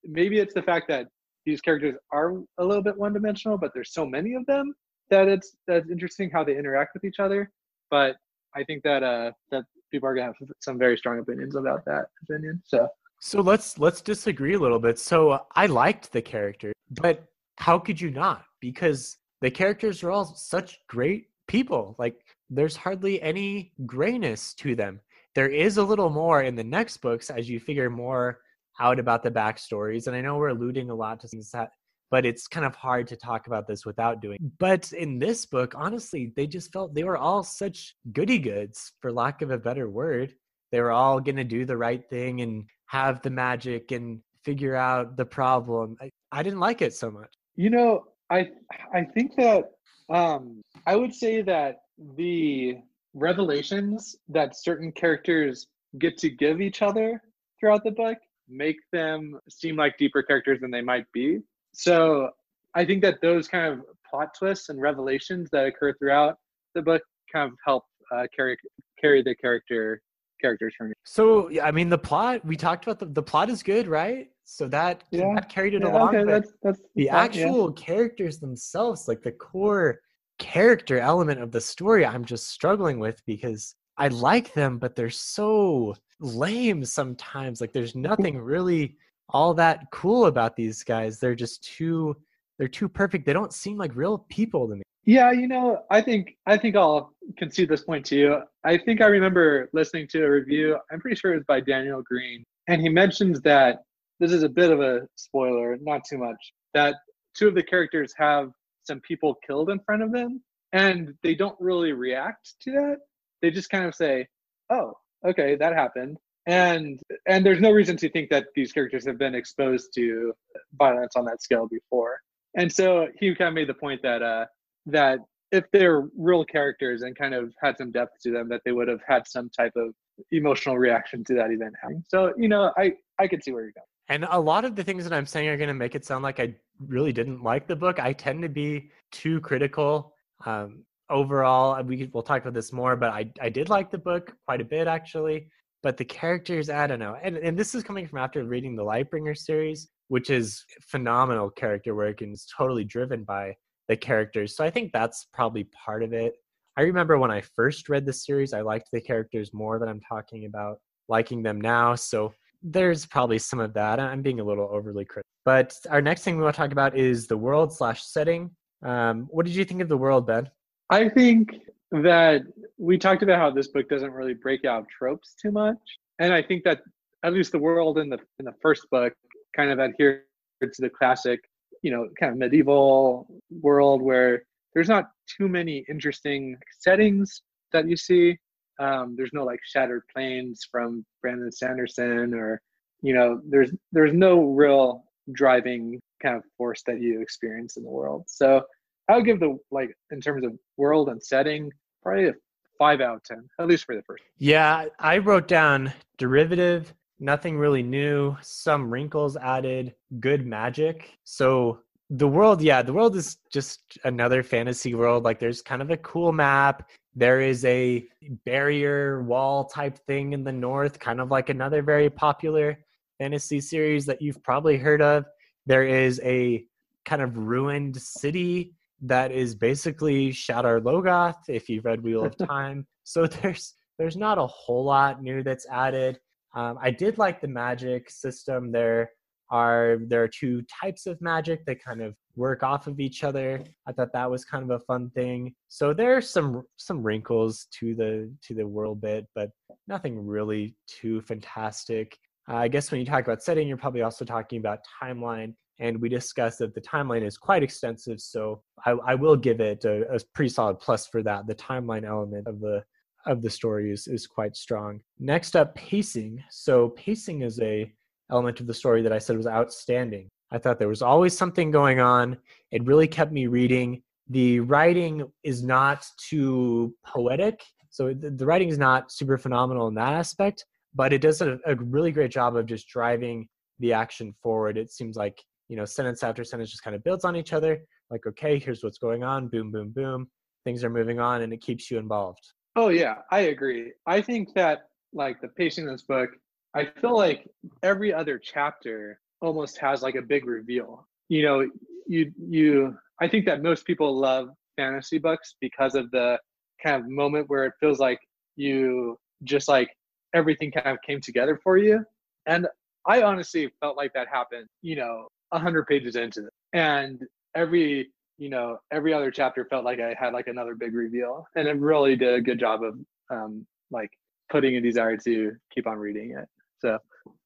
maybe 0.04 0.38
it's 0.38 0.54
the 0.54 0.62
fact 0.62 0.88
that 0.88 1.08
these 1.46 1.60
characters 1.60 1.94
are 2.10 2.34
a 2.58 2.64
little 2.64 2.82
bit 2.82 2.96
one 2.96 3.12
dimensional, 3.12 3.58
but 3.58 3.72
there's 3.74 3.92
so 3.92 4.04
many 4.04 4.34
of 4.34 4.44
them 4.46 4.74
that 5.10 5.28
it's 5.28 5.56
that's 5.66 5.88
interesting 5.90 6.30
how 6.30 6.44
they 6.44 6.56
interact 6.56 6.94
with 6.94 7.04
each 7.04 7.20
other. 7.20 7.50
But 7.90 8.16
I 8.54 8.64
think 8.64 8.82
that 8.84 9.02
uh 9.02 9.32
that 9.50 9.64
people 9.90 10.08
are 10.08 10.14
gonna 10.14 10.26
have 10.26 10.48
some 10.60 10.78
very 10.78 10.96
strong 10.96 11.18
opinions 11.18 11.54
about 11.54 11.84
that 11.84 12.06
opinion. 12.22 12.62
So 12.66 12.88
so 13.20 13.40
let's 13.40 13.78
let's 13.78 14.00
disagree 14.00 14.54
a 14.54 14.58
little 14.58 14.78
bit. 14.78 14.98
So 14.98 15.46
I 15.54 15.66
liked 15.66 16.12
the 16.12 16.22
character, 16.22 16.72
but 16.90 17.24
how 17.56 17.78
could 17.78 18.00
you 18.00 18.10
not? 18.10 18.44
Because 18.60 19.18
the 19.40 19.50
characters 19.50 20.02
are 20.02 20.10
all 20.10 20.24
such 20.24 20.78
great 20.88 21.28
people. 21.46 21.96
Like 21.98 22.16
there's 22.50 22.76
hardly 22.76 23.20
any 23.22 23.72
grayness 23.86 24.54
to 24.54 24.74
them. 24.74 25.00
There 25.34 25.48
is 25.48 25.76
a 25.76 25.84
little 25.84 26.10
more 26.10 26.42
in 26.42 26.54
the 26.54 26.64
next 26.64 26.98
books 26.98 27.30
as 27.30 27.48
you 27.48 27.60
figure 27.60 27.90
more 27.90 28.40
out 28.80 28.98
about 28.98 29.22
the 29.22 29.30
backstories. 29.30 30.06
And 30.06 30.16
I 30.16 30.20
know 30.20 30.36
we're 30.36 30.48
alluding 30.48 30.90
a 30.90 30.94
lot 30.94 31.20
to 31.20 31.28
things 31.28 31.50
that, 31.50 31.70
but 32.10 32.24
it's 32.24 32.46
kind 32.46 32.64
of 32.64 32.74
hard 32.74 33.06
to 33.08 33.16
talk 33.16 33.46
about 33.46 33.66
this 33.66 33.84
without 33.84 34.20
doing. 34.20 34.38
But 34.58 34.92
in 34.92 35.18
this 35.18 35.46
book, 35.46 35.74
honestly, 35.76 36.32
they 36.36 36.46
just 36.46 36.72
felt 36.72 36.94
they 36.94 37.04
were 37.04 37.16
all 37.16 37.42
such 37.42 37.96
goody 38.12 38.38
goods, 38.38 38.92
for 39.00 39.12
lack 39.12 39.42
of 39.42 39.50
a 39.50 39.58
better 39.58 39.88
word. 39.88 40.34
They 40.72 40.80
were 40.80 40.92
all 40.92 41.20
going 41.20 41.36
to 41.36 41.44
do 41.44 41.64
the 41.64 41.76
right 41.76 42.02
thing 42.08 42.40
and 42.40 42.64
have 42.86 43.22
the 43.22 43.30
magic 43.30 43.92
and 43.92 44.20
figure 44.44 44.74
out 44.74 45.16
the 45.16 45.24
problem. 45.24 45.96
I, 46.00 46.10
I 46.32 46.42
didn't 46.42 46.60
like 46.60 46.82
it 46.82 46.94
so 46.94 47.10
much. 47.10 47.32
You 47.56 47.70
know, 47.70 48.04
I 48.30 48.50
I 48.94 49.04
think 49.04 49.36
that 49.36 49.70
um, 50.10 50.62
I 50.86 50.96
would 50.96 51.14
say 51.14 51.42
that 51.42 51.76
the 52.16 52.78
revelations 53.14 54.16
that 54.28 54.56
certain 54.56 54.92
characters 54.92 55.66
get 55.98 56.18
to 56.18 56.30
give 56.30 56.60
each 56.60 56.82
other 56.82 57.22
throughout 57.58 57.82
the 57.84 57.90
book 57.90 58.18
make 58.48 58.76
them 58.92 59.38
seem 59.48 59.76
like 59.76 59.98
deeper 59.98 60.22
characters 60.22 60.60
than 60.60 60.70
they 60.70 60.80
might 60.80 61.04
be. 61.12 61.40
So 61.72 62.30
I 62.74 62.84
think 62.84 63.02
that 63.02 63.20
those 63.20 63.48
kind 63.48 63.72
of 63.72 63.80
plot 64.08 64.34
twists 64.38 64.68
and 64.68 64.80
revelations 64.80 65.48
that 65.52 65.66
occur 65.66 65.94
throughout 65.94 66.36
the 66.74 66.82
book 66.82 67.02
kind 67.32 67.50
of 67.50 67.58
help 67.64 67.84
uh, 68.14 68.26
carry 68.34 68.56
carry 69.00 69.22
the 69.22 69.34
character 69.34 70.00
characters 70.40 70.74
for 70.78 70.88
me. 70.88 70.94
So 71.04 71.50
I 71.60 71.70
mean, 71.70 71.88
the 71.88 71.98
plot 71.98 72.44
we 72.44 72.56
talked 72.56 72.84
about 72.84 72.98
the, 72.98 73.06
the 73.06 73.22
plot 73.22 73.50
is 73.50 73.62
good, 73.62 73.86
right? 73.86 74.28
So 74.50 74.66
that, 74.68 75.04
yeah. 75.10 75.34
that 75.34 75.50
carried 75.50 75.74
it 75.74 75.82
yeah, 75.82 75.90
along. 75.90 76.16
Okay, 76.16 76.24
that's, 76.24 76.52
that's 76.62 76.80
the 76.94 77.10
actual 77.10 77.68
yeah. 77.68 77.84
characters 77.84 78.38
themselves, 78.38 79.06
like 79.06 79.22
the 79.22 79.32
core 79.32 80.00
character 80.38 80.98
element 80.98 81.40
of 81.42 81.52
the 81.52 81.60
story, 81.60 82.06
I'm 82.06 82.24
just 82.24 82.48
struggling 82.48 82.98
with 82.98 83.20
because 83.26 83.74
I 83.98 84.08
like 84.08 84.54
them, 84.54 84.78
but 84.78 84.96
they're 84.96 85.10
so 85.10 85.94
lame 86.18 86.82
sometimes. 86.82 87.60
Like 87.60 87.72
there's 87.72 87.94
nothing 88.10 88.38
really 88.38 88.96
all 89.28 89.52
that 89.54 89.84
cool 89.92 90.26
about 90.26 90.56
these 90.56 90.82
guys. 90.82 91.18
They're 91.18 91.34
just 91.34 91.62
too 91.62 92.16
they're 92.58 92.68
too 92.68 92.88
perfect. 92.88 93.26
They 93.26 93.32
don't 93.32 93.52
seem 93.52 93.76
like 93.76 93.94
real 93.94 94.24
people 94.30 94.66
to 94.68 94.76
me. 94.76 94.82
Yeah, 95.04 95.30
you 95.30 95.46
know, 95.46 95.84
I 95.90 96.00
think 96.00 96.36
I 96.46 96.56
think 96.56 96.74
I'll 96.74 97.12
concede 97.36 97.68
this 97.68 97.82
point 97.82 98.04
to 98.06 98.16
you. 98.16 98.42
I 98.64 98.78
think 98.78 99.00
I 99.00 99.06
remember 99.06 99.68
listening 99.72 100.08
to 100.08 100.24
a 100.24 100.30
review. 100.30 100.78
I'm 100.90 101.00
pretty 101.00 101.16
sure 101.16 101.32
it 101.32 101.36
was 101.36 101.44
by 101.46 101.60
Daniel 101.60 102.02
Greene, 102.02 102.44
and 102.66 102.80
he 102.80 102.88
mentions 102.88 103.40
that 103.42 103.84
this 104.20 104.32
is 104.32 104.42
a 104.42 104.48
bit 104.48 104.70
of 104.70 104.80
a 104.80 105.02
spoiler, 105.16 105.76
not 105.80 106.02
too 106.08 106.18
much, 106.18 106.52
that 106.74 106.96
two 107.36 107.48
of 107.48 107.54
the 107.54 107.62
characters 107.62 108.12
have 108.16 108.50
some 108.84 109.00
people 109.00 109.36
killed 109.46 109.70
in 109.70 109.78
front 109.80 110.02
of 110.02 110.12
them 110.12 110.42
and 110.72 111.14
they 111.22 111.34
don't 111.34 111.56
really 111.60 111.92
react 111.92 112.54
to 112.62 112.72
that. 112.72 112.98
They 113.42 113.50
just 113.50 113.70
kind 113.70 113.84
of 113.86 113.94
say, 113.94 114.26
"Oh, 114.70 114.94
okay, 115.26 115.56
that 115.56 115.72
happened." 115.72 116.18
And 116.46 117.00
and 117.26 117.44
there's 117.44 117.60
no 117.60 117.70
reason 117.70 117.96
to 117.98 118.10
think 118.10 118.30
that 118.30 118.46
these 118.54 118.72
characters 118.72 119.06
have 119.06 119.18
been 119.18 119.34
exposed 119.34 119.92
to 119.94 120.32
violence 120.78 121.14
on 121.16 121.24
that 121.26 121.42
scale 121.42 121.68
before. 121.68 122.20
And 122.56 122.72
so 122.72 123.08
he 123.18 123.34
kind 123.34 123.48
of 123.48 123.54
made 123.54 123.68
the 123.68 123.74
point 123.74 124.02
that 124.02 124.22
uh 124.22 124.46
that 124.86 125.20
if 125.52 125.64
they're 125.72 126.08
real 126.16 126.44
characters 126.44 127.02
and 127.02 127.16
kind 127.16 127.34
of 127.34 127.54
had 127.62 127.76
some 127.78 127.90
depth 127.90 128.20
to 128.22 128.30
them, 128.30 128.48
that 128.50 128.62
they 128.64 128.72
would 128.72 128.88
have 128.88 129.00
had 129.06 129.26
some 129.26 129.50
type 129.50 129.72
of 129.76 129.94
emotional 130.30 130.76
reaction 130.76 131.24
to 131.24 131.34
that 131.34 131.50
event 131.50 131.74
happening. 131.80 132.04
So, 132.08 132.32
you 132.36 132.48
know, 132.48 132.72
I 132.76 132.94
I 133.18 133.28
could 133.28 133.42
see 133.42 133.52
where 133.52 133.62
you're 133.62 133.72
going. 133.72 133.86
And 134.08 134.26
a 134.30 134.40
lot 134.40 134.64
of 134.64 134.74
the 134.74 134.84
things 134.84 135.04
that 135.04 135.12
I'm 135.12 135.26
saying 135.26 135.48
are 135.48 135.56
going 135.56 135.68
to 135.68 135.74
make 135.74 135.94
it 135.94 136.04
sound 136.04 136.22
like 136.22 136.40
I 136.40 136.54
really 136.86 137.12
didn't 137.12 137.42
like 137.42 137.66
the 137.66 137.76
book. 137.76 138.00
I 138.00 138.12
tend 138.12 138.42
to 138.42 138.48
be 138.48 138.90
too 139.12 139.40
critical. 139.40 140.14
Um, 140.46 140.84
overall, 141.10 141.82
we 141.82 142.10
we'll 142.12 142.22
talk 142.22 142.42
about 142.42 142.54
this 142.54 142.72
more, 142.72 142.96
but 142.96 143.10
I 143.10 143.30
I 143.40 143.48
did 143.48 143.68
like 143.68 143.90
the 143.90 143.98
book 143.98 144.34
quite 144.46 144.60
a 144.60 144.64
bit 144.64 144.86
actually. 144.86 145.48
But 145.82 145.96
the 145.96 146.04
characters, 146.04 146.70
I 146.70 146.86
don't 146.86 146.98
know. 146.98 147.16
And 147.22 147.36
and 147.36 147.58
this 147.58 147.74
is 147.74 147.82
coming 147.82 148.06
from 148.06 148.18
after 148.18 148.44
reading 148.44 148.76
the 148.76 148.84
Lightbringer 148.84 149.36
series, 149.36 149.88
which 150.08 150.30
is 150.30 150.64
phenomenal 150.80 151.50
character 151.50 151.94
work 151.94 152.22
and 152.22 152.34
is 152.34 152.46
totally 152.56 152.84
driven 152.84 153.24
by 153.24 153.56
the 153.88 153.96
characters. 153.96 154.56
So 154.56 154.64
I 154.64 154.70
think 154.70 154.92
that's 154.92 155.26
probably 155.32 155.64
part 155.64 156.02
of 156.02 156.12
it. 156.12 156.34
I 156.76 156.82
remember 156.82 157.18
when 157.18 157.30
I 157.30 157.40
first 157.40 157.88
read 157.88 158.06
the 158.06 158.12
series, 158.12 158.52
I 158.52 158.60
liked 158.60 158.88
the 158.92 159.00
characters 159.00 159.52
more 159.52 159.78
than 159.78 159.88
I'm 159.88 160.00
talking 160.00 160.46
about 160.46 160.78
liking 161.08 161.42
them 161.42 161.60
now. 161.60 161.94
So 161.94 162.32
there's 162.62 163.06
probably 163.06 163.38
some 163.38 163.60
of 163.60 163.72
that. 163.74 164.00
I'm 164.00 164.22
being 164.22 164.40
a 164.40 164.44
little 164.44 164.68
overly 164.70 165.04
critical. 165.04 165.28
But 165.44 165.74
our 165.90 166.02
next 166.02 166.22
thing 166.22 166.36
we 166.36 166.42
want 166.42 166.54
to 166.54 166.60
talk 166.60 166.72
about 166.72 166.96
is 166.96 167.26
the 167.26 167.36
world 167.36 167.72
slash 167.72 168.04
setting. 168.04 168.50
Um, 168.82 169.26
what 169.30 169.46
did 169.46 169.54
you 169.54 169.64
think 169.64 169.80
of 169.80 169.88
the 169.88 169.96
world, 169.96 170.26
Ben? 170.26 170.50
I 170.90 171.08
think 171.08 171.54
that 171.90 172.42
we 172.76 172.98
talked 172.98 173.22
about 173.22 173.38
how 173.38 173.50
this 173.50 173.68
book 173.68 173.88
doesn't 173.88 174.12
really 174.12 174.34
break 174.34 174.64
out 174.64 174.86
tropes 174.88 175.34
too 175.40 175.50
much, 175.50 175.78
and 176.18 176.32
I 176.32 176.42
think 176.42 176.64
that 176.64 176.82
at 177.24 177.32
least 177.32 177.52
the 177.52 177.58
world 177.58 177.98
in 177.98 178.08
the 178.08 178.18
in 178.38 178.44
the 178.44 178.54
first 178.62 178.88
book 178.90 179.12
kind 179.56 179.70
of 179.70 179.80
adhered 179.80 180.22
to 180.62 180.82
the 180.82 180.90
classic, 180.90 181.40
you 181.82 181.90
know, 181.90 182.08
kind 182.18 182.32
of 182.32 182.38
medieval 182.38 183.26
world 183.62 184.02
where 184.02 184.42
there's 184.74 184.88
not 184.88 185.10
too 185.38 185.48
many 185.48 185.84
interesting 185.88 186.56
settings 186.78 187.42
that 187.72 187.88
you 187.88 187.96
see. 187.96 188.38
Um, 188.78 189.14
there's 189.16 189.32
no 189.32 189.44
like 189.44 189.60
Shattered 189.64 190.02
Plains 190.14 190.66
from 190.70 191.04
Brandon 191.22 191.50
Sanderson, 191.50 192.34
or 192.34 192.60
you 193.02 193.14
know, 193.14 193.40
there's 193.48 193.70
there's 193.92 194.12
no 194.12 194.40
real 194.42 195.04
driving 195.32 196.00
kind 196.22 196.36
of 196.36 196.42
force 196.56 196.82
that 196.86 197.00
you 197.00 197.20
experience 197.20 197.76
in 197.76 197.82
the 197.82 197.90
world. 197.90 198.24
So 198.26 198.62
I 199.08 199.16
would 199.16 199.24
give 199.24 199.40
the 199.40 199.58
like 199.70 199.94
in 200.10 200.20
terms 200.20 200.44
of 200.44 200.52
world 200.76 201.08
and 201.08 201.22
setting 201.22 201.70
probably 202.02 202.28
a 202.28 202.34
five 202.78 203.00
out 203.00 203.16
of 203.16 203.24
ten, 203.24 203.48
at 203.58 203.66
least 203.66 203.84
for 203.84 203.96
the 203.96 204.02
first. 204.02 204.22
Yeah, 204.38 204.86
I 204.98 205.18
wrote 205.18 205.48
down 205.48 205.92
derivative, 206.16 206.94
nothing 207.18 207.58
really 207.58 207.82
new, 207.82 208.36
some 208.40 208.90
wrinkles 208.90 209.36
added, 209.36 209.94
good 210.20 210.46
magic. 210.46 211.18
So 211.24 211.80
the 212.10 212.28
world, 212.28 212.62
yeah, 212.62 212.82
the 212.82 212.92
world 212.92 213.16
is 213.16 213.36
just 213.52 213.98
another 214.04 214.42
fantasy 214.42 214.94
world. 214.94 215.24
Like 215.24 215.38
there's 215.38 215.60
kind 215.60 215.82
of 215.82 215.90
a 215.90 215.96
cool 215.98 216.32
map. 216.32 216.88
There 217.14 217.40
is 217.40 217.64
a 217.64 218.06
barrier 218.46 219.22
wall 219.22 219.64
type 219.64 219.98
thing 220.06 220.32
in 220.32 220.44
the 220.44 220.52
north, 220.52 220.98
kind 220.98 221.20
of 221.20 221.30
like 221.30 221.48
another 221.50 221.82
very 221.82 222.08
popular 222.08 222.78
fantasy 223.18 223.60
series 223.60 224.06
that 224.06 224.22
you've 224.22 224.42
probably 224.42 224.78
heard 224.78 225.02
of. 225.02 225.24
There 225.66 225.84
is 225.84 226.20
a 226.24 226.64
kind 227.04 227.20
of 227.20 227.36
ruined 227.36 228.00
city 228.00 228.74
that 229.02 229.30
is 229.30 229.54
basically 229.54 230.30
Shadar 230.30 230.80
Logoth, 230.80 231.48
if 231.48 231.68
you've 231.68 231.84
read 231.84 232.02
Wheel 232.02 232.24
of 232.24 232.36
Time. 232.48 232.86
so 233.04 233.26
there's 233.26 233.74
there's 233.98 234.16
not 234.16 234.38
a 234.38 234.46
whole 234.46 234.84
lot 234.84 235.22
new 235.22 235.42
that's 235.42 235.66
added. 235.68 236.20
Um, 236.54 236.78
I 236.80 236.90
did 236.90 237.18
like 237.18 237.40
the 237.40 237.48
magic 237.48 238.08
system 238.10 238.72
there. 238.72 239.10
Are 239.50 239.98
there 240.06 240.22
are 240.22 240.28
two 240.28 240.62
types 240.62 241.06
of 241.06 241.20
magic 241.20 241.64
that 241.66 241.82
kind 241.82 242.02
of 242.02 242.14
work 242.36 242.62
off 242.62 242.86
of 242.86 243.00
each 243.00 243.24
other. 243.24 243.62
I 243.86 243.92
thought 243.92 244.12
that 244.12 244.30
was 244.30 244.44
kind 244.44 244.64
of 244.64 244.70
a 244.70 244.84
fun 244.84 245.10
thing. 245.10 245.54
So 245.68 245.92
there's 245.92 246.28
some 246.28 246.62
some 246.76 247.02
wrinkles 247.02 247.66
to 247.78 247.94
the 247.94 248.32
to 248.42 248.54
the 248.54 248.66
world 248.66 249.00
bit, 249.00 249.26
but 249.34 249.50
nothing 249.86 250.26
really 250.26 250.76
too 250.86 251.20
fantastic. 251.22 252.16
Uh, 252.48 252.56
I 252.56 252.68
guess 252.68 252.90
when 252.90 253.00
you 253.00 253.06
talk 253.06 253.24
about 253.24 253.42
setting, 253.42 253.68
you're 253.68 253.76
probably 253.76 254.02
also 254.02 254.24
talking 254.24 254.58
about 254.58 254.80
timeline. 255.02 255.54
And 255.80 256.00
we 256.00 256.08
discussed 256.08 256.58
that 256.58 256.74
the 256.74 256.80
timeline 256.80 257.24
is 257.24 257.38
quite 257.38 257.62
extensive, 257.62 258.20
so 258.20 258.62
I, 258.84 258.92
I 259.06 259.14
will 259.14 259.36
give 259.36 259.60
it 259.60 259.84
a, 259.84 260.12
a 260.12 260.18
pretty 260.34 260.48
solid 260.48 260.80
plus 260.80 261.06
for 261.06 261.22
that. 261.22 261.46
The 261.46 261.54
timeline 261.54 262.04
element 262.04 262.48
of 262.48 262.58
the 262.58 262.82
of 263.26 263.42
the 263.42 263.50
story 263.50 263.92
is, 263.92 264.08
is 264.08 264.26
quite 264.26 264.56
strong. 264.56 265.00
Next 265.18 265.54
up, 265.54 265.74
pacing. 265.74 266.42
So 266.50 266.90
pacing 266.90 267.42
is 267.42 267.60
a 267.60 267.92
element 268.30 268.60
of 268.60 268.66
the 268.66 268.74
story 268.74 269.02
that 269.02 269.12
I 269.12 269.18
said 269.18 269.36
was 269.36 269.46
outstanding. 269.46 270.28
I 270.50 270.58
thought 270.58 270.78
there 270.78 270.88
was 270.88 271.02
always 271.02 271.36
something 271.36 271.70
going 271.70 272.00
on. 272.00 272.36
It 272.70 272.84
really 272.86 273.08
kept 273.08 273.32
me 273.32 273.46
reading. 273.46 274.02
The 274.30 274.60
writing 274.60 275.30
is 275.42 275.62
not 275.62 276.06
too 276.16 276.94
poetic, 277.06 277.62
so 277.90 278.12
the, 278.12 278.30
the 278.30 278.46
writing 278.46 278.68
is 278.68 278.78
not 278.78 279.10
super 279.10 279.38
phenomenal 279.38 279.88
in 279.88 279.94
that 279.94 280.12
aspect, 280.12 280.64
but 280.94 281.12
it 281.12 281.20
does 281.20 281.40
a, 281.40 281.58
a 281.66 281.74
really 281.76 282.12
great 282.12 282.30
job 282.30 282.56
of 282.56 282.66
just 282.66 282.88
driving 282.88 283.48
the 283.78 283.92
action 283.92 284.34
forward. 284.42 284.76
It 284.76 284.90
seems 284.90 285.16
like 285.16 285.42
you 285.68 285.76
know 285.76 285.84
sentence 285.84 286.22
after 286.22 286.44
sentence 286.44 286.70
just 286.70 286.82
kind 286.82 286.96
of 286.96 287.04
builds 287.04 287.24
on 287.24 287.36
each 287.36 287.52
other. 287.52 287.80
Like 288.10 288.26
okay, 288.26 288.58
here's 288.58 288.82
what's 288.82 288.98
going 288.98 289.24
on. 289.24 289.48
Boom, 289.48 289.70
boom, 289.70 289.90
boom. 289.90 290.28
Things 290.64 290.84
are 290.84 290.90
moving 290.90 291.20
on, 291.20 291.42
and 291.42 291.52
it 291.52 291.60
keeps 291.60 291.90
you 291.90 291.98
involved. 291.98 292.52
Oh 292.76 292.88
yeah, 292.88 293.16
I 293.30 293.40
agree. 293.40 293.92
I 294.06 294.20
think 294.20 294.54
that 294.54 294.88
like 295.12 295.40
the 295.40 295.48
pacing 295.48 295.86
of 295.86 295.94
this 295.94 296.02
book, 296.02 296.30
I 296.78 296.86
feel 297.00 297.16
like 297.16 297.48
every 297.82 298.12
other 298.12 298.38
chapter 298.38 299.20
almost 299.40 299.78
has 299.78 300.00
like 300.00 300.14
a 300.14 300.22
big 300.22 300.46
reveal. 300.46 301.06
You 301.28 301.42
know, 301.42 301.68
you 302.06 302.32
you 302.38 302.96
I 303.20 303.26
think 303.26 303.46
that 303.46 303.62
most 303.62 303.84
people 303.84 304.16
love 304.16 304.50
fantasy 304.76 305.18
books 305.18 305.56
because 305.60 305.96
of 305.96 306.08
the 306.12 306.38
kind 306.80 307.02
of 307.02 307.08
moment 307.08 307.48
where 307.48 307.64
it 307.64 307.72
feels 307.80 307.98
like 307.98 308.20
you 308.54 309.18
just 309.42 309.66
like 309.66 309.88
everything 310.34 310.70
kind 310.70 310.88
of 310.88 310.98
came 311.04 311.20
together 311.20 311.58
for 311.64 311.78
you. 311.78 312.04
And 312.46 312.68
I 313.06 313.22
honestly 313.22 313.72
felt 313.80 313.96
like 313.96 314.12
that 314.14 314.28
happened, 314.28 314.66
you 314.80 314.94
know, 314.94 315.26
a 315.50 315.58
hundred 315.58 315.86
pages 315.86 316.14
into 316.14 316.46
it. 316.46 316.52
And 316.74 317.20
every 317.56 318.12
you 318.38 318.50
know, 318.50 318.78
every 318.92 319.12
other 319.12 319.32
chapter 319.32 319.64
felt 319.64 319.84
like 319.84 319.98
I 319.98 320.14
had 320.16 320.32
like 320.32 320.46
another 320.46 320.76
big 320.76 320.94
reveal, 320.94 321.44
and 321.56 321.66
it 321.66 321.76
really 321.80 322.14
did 322.14 322.34
a 322.34 322.40
good 322.40 322.60
job 322.60 322.84
of 322.84 322.94
um, 323.30 323.66
like 323.90 324.10
putting 324.48 324.76
a 324.76 324.80
desire 324.80 325.16
to 325.16 325.56
keep 325.74 325.88
on 325.88 325.98
reading 325.98 326.36
it. 326.38 326.48
So 326.80 326.98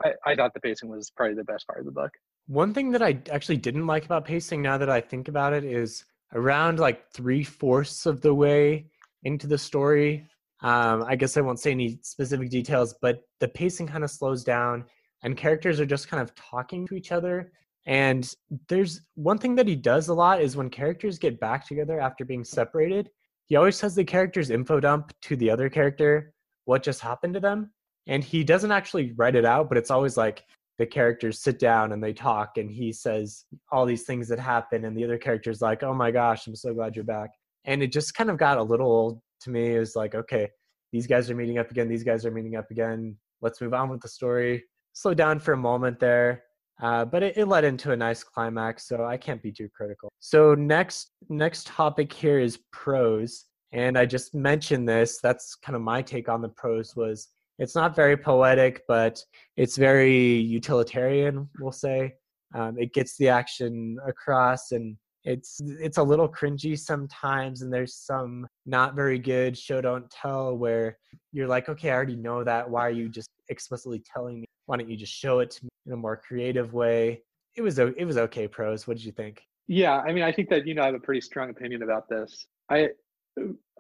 I, 0.05 0.12
I 0.27 0.35
thought 0.35 0.55
the 0.55 0.61
pacing 0.61 0.88
was 0.88 1.11
probably 1.11 1.35
the 1.35 1.45
best 1.45 1.66
part 1.66 1.81
of 1.81 1.87
the 1.87 1.92
book. 1.92 2.11
One 2.47 2.75
thing 2.75 2.90
that 2.92 3.03
I 3.03 3.18
actually 3.31 3.57
didn't 3.57 3.87
like 3.87 4.05
about 4.05 4.25
pacing, 4.25 4.62
now 4.62 4.79
that 4.79 4.90
I 4.90 5.01
think 5.01 5.29
about 5.29 5.53
it, 5.53 5.64
is 5.64 6.05
around 6.35 6.79
like 6.79 7.11
three 7.12 7.45
fourths 7.45 8.07
of 8.07 8.21
the 8.21 8.35
way 8.35 8.87
into 9.23 9.47
the 9.47 9.59
story. 9.59 10.27
Um, 10.62 11.05
I 11.07 11.16
guess 11.16 11.37
I 11.37 11.40
won't 11.40 11.61
say 11.61 11.71
any 11.71 11.99
specific 12.03 12.51
details, 12.51 12.95
but 13.01 13.23
the 13.40 13.49
pacing 13.49 13.87
kind 13.87 14.05
of 14.05 14.11
slows 14.11 14.45
down, 14.45 14.85
and 15.23 15.37
characters 15.37 15.81
are 15.81 15.87
just 15.87 16.09
kind 16.09 16.23
of 16.23 16.35
talking 16.35 16.87
to 16.88 16.95
each 16.95 17.12
other 17.12 17.53
and 17.87 18.33
there's 18.68 19.01
one 19.14 19.38
thing 19.38 19.55
that 19.57 19.66
he 19.66 19.75
does 19.75 20.09
a 20.09 20.14
lot 20.14 20.40
is 20.40 20.57
when 20.57 20.71
characters 20.71 21.18
get 21.18 21.40
back 21.40 21.66
together 21.66 22.01
after 22.01 22.25
being 22.25 22.45
separated, 22.45 23.11
he 23.47 23.57
always 23.57 23.81
has 23.81 23.95
the 23.95 24.05
character's 24.05 24.51
info 24.51 24.79
dump 24.79 25.12
to 25.23 25.37
the 25.37 25.51
other 25.51 25.68
character 25.68 26.33
what 26.64 26.83
just 26.83 27.01
happened 27.01 27.35
to 27.35 27.40
them. 27.40 27.73
And 28.06 28.22
he 28.22 28.44
doesn't 28.44 28.72
actually 28.72 29.12
write 29.12 29.36
it 29.36 29.44
out, 29.44 29.68
but 29.68 29.78
it's 29.78 29.90
always 29.90 30.16
like 30.16 30.44
the 30.78 30.86
characters 30.86 31.40
sit 31.40 31.58
down 31.58 31.92
and 31.92 32.02
they 32.02 32.12
talk 32.12 32.56
and 32.56 32.70
he 32.70 32.92
says 32.92 33.44
all 33.70 33.86
these 33.86 34.02
things 34.04 34.26
that 34.28 34.38
happen 34.38 34.84
and 34.84 34.96
the 34.96 35.04
other 35.04 35.18
character's 35.18 35.60
like, 35.60 35.82
"Oh 35.82 35.94
my 35.94 36.10
gosh, 36.10 36.46
I'm 36.46 36.56
so 36.56 36.74
glad 36.74 36.96
you're 36.96 37.04
back." 37.04 37.30
And 37.64 37.82
it 37.82 37.92
just 37.92 38.14
kind 38.14 38.30
of 38.30 38.38
got 38.38 38.58
a 38.58 38.62
little 38.62 38.90
old 38.90 39.20
to 39.42 39.50
me. 39.50 39.76
It 39.76 39.78
was 39.78 39.94
like, 39.94 40.14
okay, 40.14 40.48
these 40.92 41.06
guys 41.06 41.30
are 41.30 41.36
meeting 41.36 41.58
up 41.58 41.70
again, 41.70 41.88
these 41.88 42.04
guys 42.04 42.26
are 42.26 42.30
meeting 42.30 42.56
up 42.56 42.70
again. 42.70 43.16
Let's 43.40 43.60
move 43.60 43.74
on 43.74 43.88
with 43.88 44.00
the 44.00 44.08
story. 44.08 44.64
Slow 44.94 45.14
down 45.14 45.38
for 45.38 45.52
a 45.52 45.56
moment 45.56 46.00
there 46.00 46.42
uh, 46.82 47.04
but 47.04 47.22
it, 47.22 47.36
it, 47.36 47.46
led 47.46 47.64
into 47.64 47.92
a 47.92 47.96
nice 47.96 48.24
climax, 48.24 48.88
so 48.88 49.04
I 49.04 49.16
can't 49.16 49.40
be 49.40 49.52
too 49.52 49.68
critical. 49.68 50.10
So 50.18 50.54
next 50.54 51.12
next 51.28 51.66
topic 51.68 52.12
here 52.12 52.40
is 52.40 52.58
prose, 52.72 53.44
and 53.70 53.96
I 53.96 54.04
just 54.04 54.34
mentioned 54.34 54.88
this. 54.88 55.20
That's 55.22 55.54
kind 55.54 55.76
of 55.76 55.82
my 55.82 56.02
take 56.02 56.28
on 56.28 56.42
the 56.42 56.48
prose 56.48 56.96
was 56.96 57.28
it's 57.58 57.74
not 57.74 57.94
very 57.94 58.16
poetic, 58.16 58.82
but 58.88 59.22
it's 59.56 59.76
very 59.76 60.36
utilitarian. 60.36 61.48
We'll 61.60 61.72
say 61.72 62.14
um, 62.54 62.76
it 62.78 62.92
gets 62.94 63.16
the 63.16 63.28
action 63.28 63.98
across, 64.06 64.72
and 64.72 64.96
it's 65.24 65.60
it's 65.80 65.98
a 65.98 66.02
little 66.02 66.28
cringy 66.28 66.78
sometimes, 66.78 67.62
and 67.62 67.72
there's 67.72 67.94
some 67.94 68.46
not 68.66 68.94
very 68.94 69.18
good 69.18 69.56
show 69.56 69.80
don't 69.80 70.10
tell 70.10 70.56
where 70.56 70.98
you're 71.32 71.48
like, 71.48 71.68
okay, 71.68 71.90
I 71.90 71.94
already 71.94 72.16
know 72.16 72.42
that. 72.44 72.68
Why 72.68 72.86
are 72.86 72.90
you 72.90 73.08
just 73.08 73.30
explicitly 73.48 74.02
telling 74.12 74.40
me? 74.40 74.46
Why 74.66 74.76
don't 74.76 74.88
you 74.88 74.96
just 74.96 75.12
show 75.12 75.40
it 75.40 75.50
to 75.52 75.64
me? 75.64 75.68
in 75.86 75.92
a 75.92 75.96
more 75.96 76.16
creative 76.16 76.72
way. 76.72 77.22
It 77.56 77.62
was 77.62 77.78
it 77.78 78.04
was 78.04 78.16
okay 78.16 78.48
prose. 78.48 78.86
What 78.86 78.96
did 78.96 79.04
you 79.04 79.12
think? 79.12 79.42
Yeah, 79.68 79.98
I 79.98 80.12
mean, 80.12 80.24
I 80.24 80.32
think 80.32 80.48
that 80.50 80.66
you 80.66 80.74
know 80.74 80.82
I 80.82 80.86
have 80.86 80.94
a 80.94 81.00
pretty 81.00 81.20
strong 81.20 81.50
opinion 81.50 81.82
about 81.82 82.08
this. 82.08 82.46
I 82.70 82.88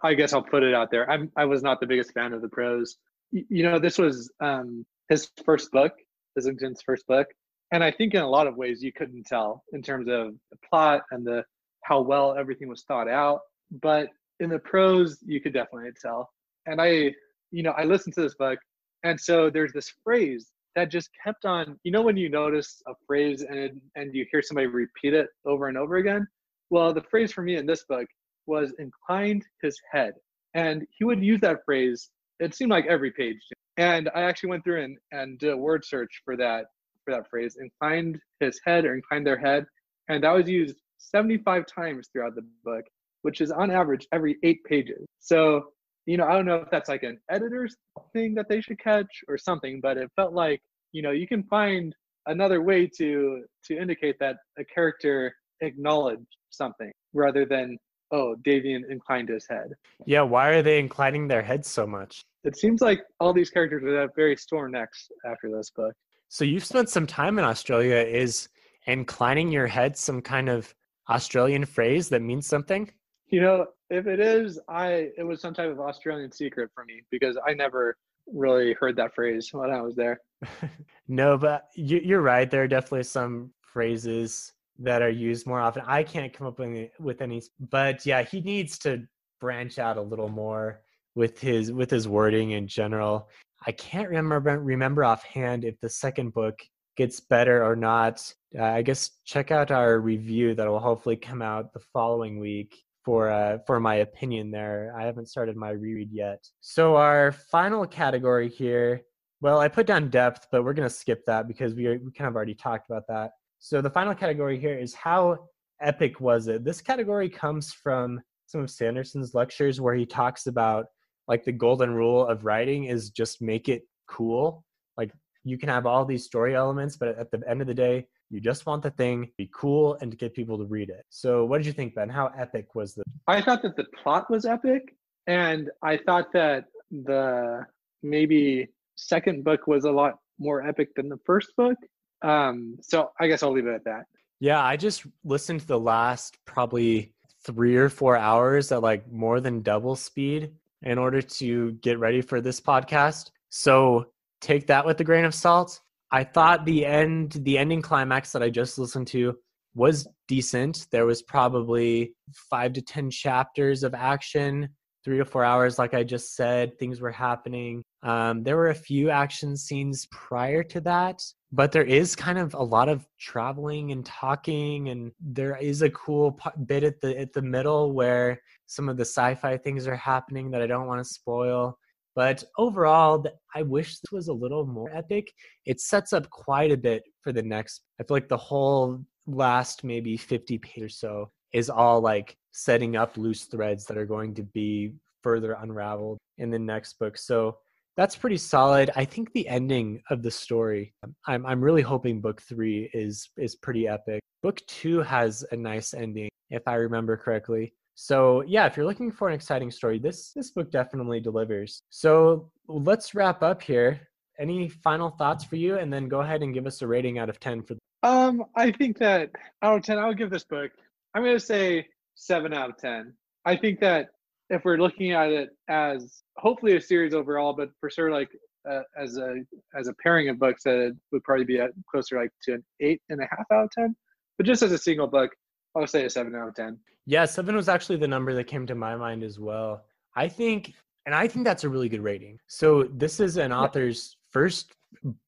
I 0.02 0.14
guess 0.14 0.32
I'll 0.32 0.42
put 0.42 0.62
it 0.62 0.74
out 0.74 0.90
there. 0.90 1.10
I'm 1.10 1.30
I 1.36 1.44
was 1.44 1.62
not 1.62 1.80
the 1.80 1.86
biggest 1.86 2.12
fan 2.12 2.32
of 2.32 2.42
the 2.42 2.48
prose. 2.48 2.96
You 3.32 3.62
know, 3.62 3.78
this 3.78 3.98
was 3.98 4.30
um, 4.40 4.84
his 5.08 5.30
first 5.44 5.70
book, 5.72 5.92
Islington's 6.38 6.82
first 6.82 7.06
book, 7.06 7.26
and 7.72 7.82
I 7.82 7.90
think 7.90 8.14
in 8.14 8.22
a 8.22 8.28
lot 8.28 8.46
of 8.46 8.56
ways 8.56 8.82
you 8.82 8.92
couldn't 8.92 9.26
tell 9.26 9.64
in 9.72 9.82
terms 9.82 10.08
of 10.08 10.34
the 10.50 10.58
plot 10.68 11.02
and 11.10 11.26
the 11.26 11.44
how 11.82 12.00
well 12.00 12.36
everything 12.36 12.68
was 12.68 12.84
thought 12.84 13.08
out. 13.08 13.40
But 13.80 14.08
in 14.40 14.50
the 14.50 14.58
prose, 14.58 15.18
you 15.24 15.40
could 15.40 15.54
definitely 15.54 15.90
tell. 16.00 16.28
And 16.66 16.80
I, 16.80 17.12
you 17.50 17.62
know, 17.62 17.72
I 17.72 17.84
listened 17.84 18.14
to 18.14 18.22
this 18.22 18.34
book, 18.34 18.58
and 19.02 19.18
so 19.18 19.50
there's 19.50 19.72
this 19.72 19.92
phrase 20.04 20.52
that 20.74 20.90
just 20.90 21.10
kept 21.24 21.44
on 21.44 21.78
you 21.84 21.92
know 21.92 22.02
when 22.02 22.16
you 22.16 22.28
notice 22.28 22.82
a 22.86 22.92
phrase 23.06 23.42
and 23.42 23.80
and 23.96 24.14
you 24.14 24.26
hear 24.30 24.42
somebody 24.42 24.66
repeat 24.66 25.14
it 25.14 25.28
over 25.44 25.68
and 25.68 25.76
over 25.76 25.96
again 25.96 26.26
well 26.70 26.92
the 26.92 27.02
phrase 27.02 27.32
for 27.32 27.42
me 27.42 27.56
in 27.56 27.66
this 27.66 27.84
book 27.88 28.06
was 28.46 28.72
inclined 28.78 29.44
his 29.62 29.78
head 29.90 30.14
and 30.54 30.86
he 30.90 31.04
would 31.04 31.22
use 31.22 31.40
that 31.40 31.64
phrase 31.64 32.10
it 32.42 32.54
seemed 32.54 32.70
like 32.70 32.86
every 32.86 33.10
page 33.10 33.40
and 33.76 34.10
i 34.14 34.22
actually 34.22 34.50
went 34.50 34.62
through 34.64 34.82
and, 34.82 34.98
and 35.12 35.38
did 35.38 35.52
a 35.52 35.56
word 35.56 35.84
search 35.84 36.20
for 36.24 36.36
that 36.36 36.66
for 37.04 37.12
that 37.12 37.28
phrase 37.28 37.56
inclined 37.60 38.18
his 38.40 38.60
head 38.64 38.84
or 38.84 38.94
inclined 38.94 39.26
their 39.26 39.38
head. 39.38 39.64
And 40.08 40.22
that 40.24 40.32
was 40.32 40.48
used 40.48 40.76
75 40.98 41.64
times 41.66 42.08
throughout 42.12 42.34
the 42.34 42.46
book 42.64 42.84
which 43.22 43.40
is 43.40 43.52
on 43.52 43.70
average 43.70 44.08
every 44.12 44.36
eight 44.42 44.64
pages. 44.64 45.06
So 45.20 45.66
you 46.06 46.16
know, 46.16 46.26
I 46.26 46.32
don't 46.32 46.46
know 46.46 46.56
if 46.56 46.68
that's 46.68 46.88
like 46.88 47.04
an 47.04 47.20
editor's 47.30 47.76
thing 48.12 48.34
that 48.34 48.48
they 48.48 48.60
should 48.60 48.80
catch 48.80 49.20
or 49.28 49.38
something, 49.38 49.78
but 49.80 49.96
it 49.96 50.10
felt 50.16 50.32
like, 50.32 50.60
you 50.90 51.00
know, 51.00 51.12
you 51.12 51.28
can 51.28 51.44
find 51.44 51.94
another 52.26 52.60
way 52.60 52.88
to 52.98 53.44
to 53.66 53.78
indicate 53.78 54.16
that 54.18 54.36
a 54.58 54.64
character 54.64 55.32
acknowledged 55.60 56.26
something 56.50 56.90
rather 57.14 57.44
than 57.46 57.78
oh 58.12 58.36
davian 58.42 58.82
inclined 58.90 59.28
his 59.28 59.46
head. 59.48 59.72
Yeah 60.06 60.22
why 60.22 60.48
are 60.48 60.62
they 60.62 60.78
inclining 60.78 61.28
their 61.28 61.42
heads 61.42 61.68
so 61.68 61.86
much? 61.86 62.24
It 62.44 62.56
seems 62.56 62.80
like 62.80 63.00
all 63.20 63.32
these 63.32 63.50
characters 63.50 63.82
would 63.84 63.94
have 63.94 64.10
very 64.14 64.36
sore 64.36 64.68
necks 64.68 65.08
after 65.24 65.50
this 65.50 65.70
book. 65.70 65.94
So 66.28 66.44
you've 66.44 66.64
spent 66.64 66.88
some 66.88 67.06
time 67.06 67.38
in 67.38 67.44
australia. 67.44 67.96
Is 67.96 68.48
inclining 68.86 69.50
your 69.50 69.66
head 69.66 69.96
some 69.96 70.20
kind 70.20 70.48
of 70.48 70.74
australian 71.08 71.64
phrase 71.64 72.08
that 72.08 72.22
means 72.22 72.46
something? 72.46 72.90
You 73.26 73.40
know, 73.40 73.66
if 73.92 74.06
it 74.06 74.20
is, 74.20 74.58
I 74.68 75.10
it 75.16 75.22
was 75.22 75.40
some 75.40 75.54
type 75.54 75.70
of 75.70 75.80
Australian 75.80 76.32
secret 76.32 76.70
for 76.74 76.84
me 76.84 77.02
because 77.10 77.36
I 77.46 77.52
never 77.52 77.96
really 78.26 78.74
heard 78.74 78.96
that 78.96 79.14
phrase 79.14 79.50
when 79.52 79.70
I 79.70 79.80
was 79.82 79.94
there. 79.94 80.20
no, 81.08 81.36
but 81.36 81.68
you, 81.74 82.16
are 82.16 82.22
right. 82.22 82.50
There 82.50 82.62
are 82.62 82.68
definitely 82.68 83.04
some 83.04 83.52
phrases 83.60 84.52
that 84.82 85.02
are 85.02 85.10
used 85.10 85.46
more 85.46 85.60
often. 85.60 85.82
I 85.86 86.02
can't 86.02 86.32
come 86.32 86.46
up 86.46 86.58
with 86.98 87.20
any, 87.20 87.42
but 87.70 88.04
yeah, 88.04 88.22
he 88.22 88.40
needs 88.40 88.78
to 88.80 89.04
branch 89.40 89.78
out 89.78 89.96
a 89.96 90.02
little 90.02 90.28
more 90.28 90.82
with 91.14 91.40
his 91.40 91.72
with 91.72 91.90
his 91.90 92.08
wording 92.08 92.52
in 92.52 92.66
general. 92.66 93.28
I 93.66 93.72
can't 93.72 94.08
remember 94.08 94.58
remember 94.60 95.04
offhand 95.04 95.64
if 95.64 95.78
the 95.80 95.88
second 95.88 96.32
book 96.32 96.58
gets 96.96 97.20
better 97.20 97.64
or 97.64 97.76
not. 97.76 98.32
Uh, 98.58 98.64
I 98.64 98.82
guess 98.82 99.10
check 99.24 99.50
out 99.50 99.70
our 99.70 99.98
review 99.98 100.54
that 100.54 100.68
will 100.68 100.78
hopefully 100.78 101.16
come 101.16 101.42
out 101.42 101.72
the 101.72 101.80
following 101.92 102.38
week 102.38 102.76
for 103.04 103.30
uh, 103.30 103.58
for 103.66 103.80
my 103.80 103.96
opinion 103.96 104.50
there. 104.50 104.94
I 104.98 105.04
haven't 105.04 105.28
started 105.28 105.56
my 105.56 105.70
reread 105.70 106.10
yet. 106.12 106.44
So 106.60 106.96
our 106.96 107.32
final 107.32 107.86
category 107.86 108.48
here, 108.48 109.02
well, 109.40 109.58
I 109.58 109.68
put 109.68 109.86
down 109.86 110.10
depth, 110.10 110.48
but 110.50 110.64
we're 110.64 110.74
gonna 110.74 110.90
skip 110.90 111.24
that 111.26 111.48
because 111.48 111.74
we 111.74 111.86
are, 111.86 111.98
we 111.98 112.12
kind 112.12 112.28
of 112.28 112.36
already 112.36 112.54
talked 112.54 112.90
about 112.90 113.06
that. 113.08 113.32
So 113.64 113.80
the 113.80 113.90
final 113.90 114.12
category 114.12 114.58
here 114.58 114.76
is 114.76 114.92
how 114.92 115.38
epic 115.80 116.20
was 116.20 116.48
it? 116.48 116.64
This 116.64 116.80
category 116.80 117.28
comes 117.28 117.72
from 117.72 118.20
some 118.46 118.60
of 118.60 118.68
Sanderson's 118.68 119.34
lectures 119.34 119.80
where 119.80 119.94
he 119.94 120.04
talks 120.04 120.48
about 120.48 120.86
like 121.28 121.44
the 121.44 121.52
golden 121.52 121.94
rule 121.94 122.26
of 122.26 122.44
writing 122.44 122.86
is 122.86 123.10
just 123.10 123.40
make 123.40 123.68
it 123.68 123.82
cool. 124.08 124.64
Like 124.96 125.12
you 125.44 125.58
can 125.58 125.68
have 125.68 125.86
all 125.86 126.04
these 126.04 126.24
story 126.24 126.56
elements, 126.56 126.96
but 126.96 127.16
at 127.16 127.30
the 127.30 127.40
end 127.48 127.60
of 127.60 127.68
the 127.68 127.72
day, 127.74 128.08
You 128.32 128.40
just 128.40 128.64
want 128.64 128.82
the 128.82 128.90
thing 128.90 129.26
to 129.26 129.32
be 129.36 129.50
cool 129.54 129.98
and 130.00 130.10
to 130.10 130.16
get 130.16 130.32
people 130.32 130.56
to 130.56 130.64
read 130.64 130.88
it. 130.88 131.04
So, 131.10 131.44
what 131.44 131.58
did 131.58 131.66
you 131.66 131.74
think, 131.74 131.94
Ben? 131.94 132.08
How 132.08 132.32
epic 132.36 132.74
was 132.74 132.94
the? 132.94 133.02
I 133.26 133.42
thought 133.42 133.60
that 133.62 133.76
the 133.76 133.84
plot 134.02 134.30
was 134.30 134.46
epic, 134.46 134.96
and 135.26 135.70
I 135.82 135.98
thought 135.98 136.32
that 136.32 136.64
the 136.90 137.66
maybe 138.02 138.68
second 138.96 139.44
book 139.44 139.66
was 139.66 139.84
a 139.84 139.90
lot 139.92 140.14
more 140.38 140.66
epic 140.66 140.94
than 140.96 141.10
the 141.10 141.18
first 141.26 141.54
book. 141.58 141.76
Um, 142.22 142.76
so 142.80 143.10
I 143.20 143.26
guess 143.26 143.42
I'll 143.42 143.52
leave 143.52 143.66
it 143.66 143.74
at 143.74 143.84
that. 143.84 144.04
Yeah, 144.40 144.62
I 144.62 144.76
just 144.76 145.06
listened 145.24 145.60
to 145.60 145.66
the 145.66 145.78
last 145.78 146.36
probably 146.46 147.12
three 147.44 147.76
or 147.76 147.88
four 147.88 148.16
hours 148.16 148.72
at 148.72 148.82
like 148.82 149.10
more 149.10 149.40
than 149.40 149.62
double 149.62 149.96
speed 149.96 150.52
in 150.82 150.98
order 150.98 151.22
to 151.22 151.72
get 151.74 151.98
ready 151.98 152.20
for 152.20 152.40
this 152.40 152.60
podcast. 152.60 153.30
So 153.50 154.06
take 154.40 154.66
that 154.66 154.84
with 154.84 155.00
a 155.00 155.04
grain 155.04 155.24
of 155.24 155.34
salt. 155.34 155.80
I 156.10 156.24
thought 156.24 156.64
the 156.64 156.84
end, 156.84 157.32
the 157.42 157.56
ending 157.56 157.82
climax 157.82 158.32
that 158.32 158.42
I 158.42 158.50
just 158.50 158.78
listened 158.78 159.06
to 159.08 159.36
was 159.74 160.06
decent. 160.28 160.86
There 160.90 161.06
was 161.06 161.22
probably 161.22 162.14
five 162.50 162.74
to 162.74 162.82
10 162.82 163.10
chapters 163.10 163.82
of 163.82 163.94
action, 163.94 164.68
three 165.04 165.18
to 165.18 165.24
four 165.24 165.44
hours, 165.44 165.78
like 165.78 165.94
I 165.94 166.04
just 166.04 166.36
said. 166.36 166.78
Things 166.78 167.00
were 167.00 167.10
happening. 167.10 167.82
Um, 168.02 168.42
there 168.42 168.56
were 168.56 168.70
a 168.70 168.74
few 168.74 169.10
action 169.10 169.56
scenes 169.56 170.06
prior 170.10 170.62
to 170.64 170.80
that, 170.82 171.22
but 171.52 171.72
there 171.72 171.84
is 171.84 172.16
kind 172.16 172.38
of 172.38 172.54
a 172.54 172.62
lot 172.62 172.88
of 172.88 173.06
traveling 173.20 173.92
and 173.92 174.04
talking, 174.04 174.88
and 174.88 175.12
there 175.20 175.56
is 175.56 175.82
a 175.82 175.90
cool 175.90 176.38
bit 176.66 176.84
at 176.84 177.00
the 177.00 177.18
at 177.18 177.32
the 177.32 177.42
middle 177.42 177.92
where 177.92 178.40
some 178.66 178.88
of 178.88 178.96
the 178.96 179.04
sci-fi 179.04 179.56
things 179.56 179.86
are 179.86 179.96
happening 179.96 180.50
that 180.50 180.62
I 180.62 180.66
don't 180.66 180.86
want 180.86 181.04
to 181.04 181.12
spoil. 181.12 181.78
But 182.14 182.44
overall, 182.58 183.24
I 183.54 183.62
wish 183.62 183.98
this 183.98 184.12
was 184.12 184.28
a 184.28 184.34
little 184.34 184.66
more 184.66 184.94
epic. 184.94 185.32
It 185.64 185.80
sets 185.80 186.12
up 186.12 186.28
quite 186.28 186.70
a 186.70 186.76
bit 186.76 187.02
for 187.22 187.32
the 187.32 187.42
next. 187.42 187.82
I 187.98 188.04
feel 188.04 188.16
like 188.16 188.28
the 188.28 188.36
whole 188.36 189.02
last 189.26 189.84
maybe 189.84 190.16
50 190.16 190.58
pages 190.58 190.82
or 190.82 190.88
so 190.88 191.30
is 191.52 191.70
all 191.70 192.00
like 192.00 192.36
setting 192.52 192.96
up 192.96 193.16
loose 193.16 193.44
threads 193.44 193.84
that 193.86 193.98
are 193.98 194.06
going 194.06 194.34
to 194.34 194.42
be 194.42 194.94
further 195.22 195.52
unraveled 195.60 196.18
in 196.38 196.50
the 196.50 196.58
next 196.58 196.98
book. 196.98 197.16
So 197.16 197.58
that's 197.96 198.16
pretty 198.16 198.38
solid. 198.38 198.90
I 198.96 199.04
think 199.04 199.32
the 199.32 199.46
ending 199.48 200.02
of 200.10 200.22
the 200.22 200.30
story, 200.30 200.94
I'm 201.26 201.44
I'm 201.46 201.60
really 201.62 201.82
hoping 201.82 202.20
book 202.20 202.40
3 202.42 202.90
is 202.94 203.28
is 203.36 203.54
pretty 203.54 203.86
epic. 203.88 204.20
Book 204.42 204.60
2 204.66 205.00
has 205.02 205.44
a 205.52 205.56
nice 205.56 205.94
ending 205.94 206.28
if 206.50 206.66
I 206.66 206.74
remember 206.74 207.16
correctly. 207.16 207.74
So, 207.94 208.42
yeah, 208.42 208.66
if 208.66 208.76
you're 208.76 208.86
looking 208.86 209.12
for 209.12 209.28
an 209.28 209.34
exciting 209.34 209.70
story, 209.70 209.98
this 209.98 210.32
this 210.32 210.50
book 210.50 210.70
definitely 210.70 211.20
delivers. 211.20 211.82
So, 211.90 212.50
let's 212.66 213.14
wrap 213.14 213.42
up 213.42 213.62
here. 213.62 214.00
Any 214.38 214.68
final 214.68 215.10
thoughts 215.10 215.44
for 215.44 215.56
you 215.56 215.76
and 215.76 215.92
then 215.92 216.08
go 216.08 216.20
ahead 216.20 216.42
and 216.42 216.54
give 216.54 216.66
us 216.66 216.80
a 216.80 216.86
rating 216.86 217.18
out 217.18 217.28
of 217.28 217.38
10 217.38 217.62
for 217.62 217.76
Um, 218.02 218.44
I 218.56 218.72
think 218.72 218.98
that 218.98 219.30
out 219.60 219.76
of 219.76 219.84
10 219.84 219.98
I 219.98 220.08
would 220.08 220.16
give 220.16 220.30
this 220.30 220.44
book 220.44 220.72
I'm 221.14 221.22
going 221.22 221.36
to 221.36 221.44
say 221.44 221.86
7 222.14 222.52
out 222.52 222.70
of 222.70 222.76
10. 222.78 223.12
I 223.44 223.56
think 223.56 223.80
that 223.80 224.08
if 224.50 224.64
we're 224.64 224.76
looking 224.76 225.12
at 225.12 225.30
it 225.30 225.50
as 225.68 226.22
hopefully 226.36 226.76
a 226.76 226.80
series 226.80 227.14
overall, 227.14 227.54
but 227.54 227.70
for 227.80 227.90
sure, 227.90 228.10
like 228.10 228.28
uh, 228.70 228.82
as 228.96 229.16
a 229.16 229.36
as 229.78 229.88
a 229.88 229.94
pairing 229.94 230.28
of 230.28 230.38
books, 230.38 230.62
that 230.64 230.78
it 230.78 230.94
would 231.10 231.24
probably 231.24 231.44
be 231.44 231.58
at 231.58 231.70
closer 231.90 232.20
like 232.20 232.30
to 232.42 232.54
an 232.54 232.64
eight 232.80 233.00
and 233.08 233.20
a 233.20 233.26
half 233.30 233.46
out 233.52 233.64
of 233.64 233.70
ten. 233.70 233.96
But 234.36 234.46
just 234.46 234.62
as 234.62 234.72
a 234.72 234.78
single 234.78 235.06
book, 235.06 235.30
I'll 235.74 235.86
say 235.86 236.04
a 236.04 236.10
seven 236.10 236.34
out 236.34 236.48
of 236.48 236.54
ten. 236.54 236.78
Yeah, 237.06 237.24
seven 237.24 237.56
was 237.56 237.68
actually 237.68 237.96
the 237.96 238.08
number 238.08 238.34
that 238.34 238.44
came 238.44 238.66
to 238.66 238.74
my 238.74 238.94
mind 238.94 239.22
as 239.22 239.38
well. 239.40 239.84
I 240.14 240.28
think, 240.28 240.74
and 241.06 241.14
I 241.14 241.26
think 241.26 241.44
that's 241.44 241.64
a 241.64 241.68
really 241.68 241.88
good 241.88 242.02
rating. 242.02 242.38
So 242.46 242.84
this 242.84 243.18
is 243.18 243.38
an 243.38 243.52
author's 243.52 244.16
first 244.30 244.74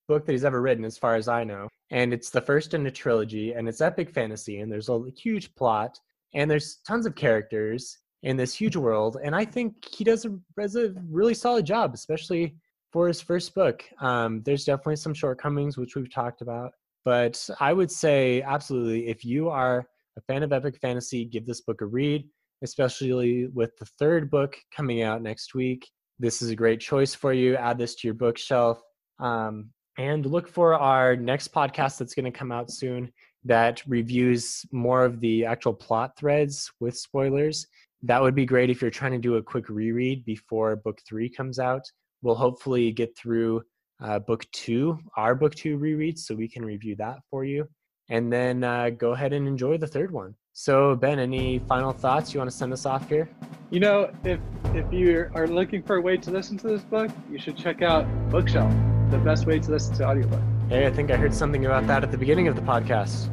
book 0.08 0.26
that 0.26 0.32
he's 0.32 0.44
ever 0.44 0.60
written, 0.60 0.84
as 0.84 0.98
far 0.98 1.16
as 1.16 1.28
I 1.28 1.42
know, 1.44 1.68
and 1.94 2.12
it's 2.12 2.28
the 2.28 2.40
first 2.40 2.74
in 2.74 2.86
a 2.86 2.90
trilogy, 2.90 3.52
and 3.52 3.68
it's 3.68 3.80
epic 3.80 4.10
fantasy, 4.10 4.60
and 4.60 4.70
there's 4.70 4.90
a 4.90 5.00
huge 5.16 5.54
plot, 5.54 5.98
and 6.34 6.50
there's 6.50 6.80
tons 6.86 7.06
of 7.06 7.14
characters, 7.14 7.98
in 8.24 8.36
this 8.38 8.54
huge 8.54 8.74
world. 8.74 9.18
And 9.22 9.36
I 9.36 9.44
think 9.44 9.84
he 9.84 10.02
does 10.02 10.24
a, 10.24 10.36
does 10.58 10.76
a 10.76 10.94
really 11.08 11.34
solid 11.34 11.66
job, 11.66 11.94
especially 11.94 12.56
for 12.90 13.06
his 13.06 13.20
first 13.20 13.54
book. 13.54 13.84
Um, 14.00 14.42
there's 14.44 14.64
definitely 14.64 14.96
some 14.96 15.14
shortcomings, 15.14 15.76
which 15.76 15.94
we've 15.94 16.12
talked 16.12 16.40
about. 16.40 16.72
But 17.04 17.48
I 17.60 17.74
would 17.74 17.90
say, 17.90 18.40
absolutely, 18.42 19.08
if 19.08 19.24
you 19.24 19.50
are 19.50 19.86
a 20.16 20.20
fan 20.22 20.42
of 20.42 20.52
epic 20.52 20.78
fantasy, 20.80 21.26
give 21.26 21.44
this 21.46 21.60
book 21.60 21.82
a 21.82 21.86
read, 21.86 22.24
especially 22.62 23.46
with 23.48 23.76
the 23.78 23.86
third 23.98 24.30
book 24.30 24.56
coming 24.74 25.02
out 25.02 25.20
next 25.20 25.54
week. 25.54 25.86
This 26.18 26.40
is 26.40 26.48
a 26.48 26.56
great 26.56 26.80
choice 26.80 27.14
for 27.14 27.34
you. 27.34 27.56
Add 27.56 27.76
this 27.76 27.94
to 27.96 28.08
your 28.08 28.14
bookshelf. 28.14 28.80
Um, 29.18 29.68
and 29.98 30.26
look 30.26 30.48
for 30.48 30.74
our 30.74 31.16
next 31.16 31.52
podcast 31.52 31.98
that's 31.98 32.14
going 32.14 32.24
to 32.24 32.30
come 32.30 32.52
out 32.52 32.70
soon 32.70 33.12
that 33.44 33.82
reviews 33.86 34.64
more 34.72 35.04
of 35.04 35.20
the 35.20 35.44
actual 35.44 35.74
plot 35.74 36.16
threads 36.16 36.70
with 36.80 36.96
spoilers 36.96 37.66
that 38.06 38.20
would 38.20 38.34
be 38.34 38.44
great 38.44 38.68
if 38.68 38.82
you're 38.82 38.90
trying 38.90 39.12
to 39.12 39.18
do 39.18 39.36
a 39.36 39.42
quick 39.42 39.68
reread 39.70 40.24
before 40.26 40.76
book 40.76 41.00
three 41.08 41.28
comes 41.28 41.58
out. 41.58 41.82
We'll 42.22 42.34
hopefully 42.34 42.92
get 42.92 43.16
through 43.16 43.62
uh, 44.02 44.18
book 44.18 44.44
two, 44.52 44.98
our 45.16 45.34
book 45.34 45.54
two 45.54 45.78
reread, 45.78 46.18
so 46.18 46.34
we 46.34 46.48
can 46.48 46.64
review 46.64 46.96
that 46.96 47.20
for 47.30 47.44
you. 47.44 47.66
And 48.10 48.30
then 48.30 48.62
uh, 48.62 48.90
go 48.90 49.12
ahead 49.12 49.32
and 49.32 49.48
enjoy 49.48 49.78
the 49.78 49.86
third 49.86 50.10
one. 50.10 50.34
So, 50.52 50.94
Ben, 50.94 51.18
any 51.18 51.60
final 51.60 51.92
thoughts? 51.92 52.34
You 52.34 52.40
want 52.40 52.50
to 52.50 52.56
send 52.56 52.72
us 52.74 52.84
off 52.84 53.08
here? 53.08 53.28
You 53.70 53.80
know, 53.80 54.10
if 54.22 54.38
if 54.74 54.92
you 54.92 55.30
are 55.34 55.48
looking 55.48 55.82
for 55.82 55.96
a 55.96 56.00
way 56.02 56.18
to 56.18 56.30
listen 56.30 56.58
to 56.58 56.68
this 56.68 56.82
book, 56.82 57.10
you 57.30 57.38
should 57.38 57.56
check 57.56 57.80
out 57.80 58.06
Bookshelf, 58.28 58.72
the 59.10 59.18
best 59.18 59.46
way 59.46 59.58
to 59.58 59.70
listen 59.70 59.94
to 59.96 60.08
audiobook. 60.08 60.40
Hey, 60.68 60.86
I 60.86 60.90
think 60.90 61.10
I 61.10 61.16
heard 61.16 61.34
something 61.34 61.66
about 61.66 61.86
that 61.86 62.02
at 62.02 62.10
the 62.10 62.18
beginning 62.18 62.48
of 62.48 62.56
the 62.56 62.62
podcast. 62.62 63.28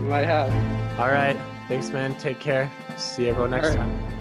You 0.00 0.06
might 0.06 0.24
have. 0.24 0.50
All 0.98 1.08
right. 1.08 1.36
Thanks, 1.68 1.90
man. 1.90 2.16
Take 2.16 2.40
care. 2.40 2.70
See 2.96 3.24
you 3.24 3.30
everyone 3.30 3.50
next 3.50 3.68
right. 3.68 3.76
time. 3.76 4.19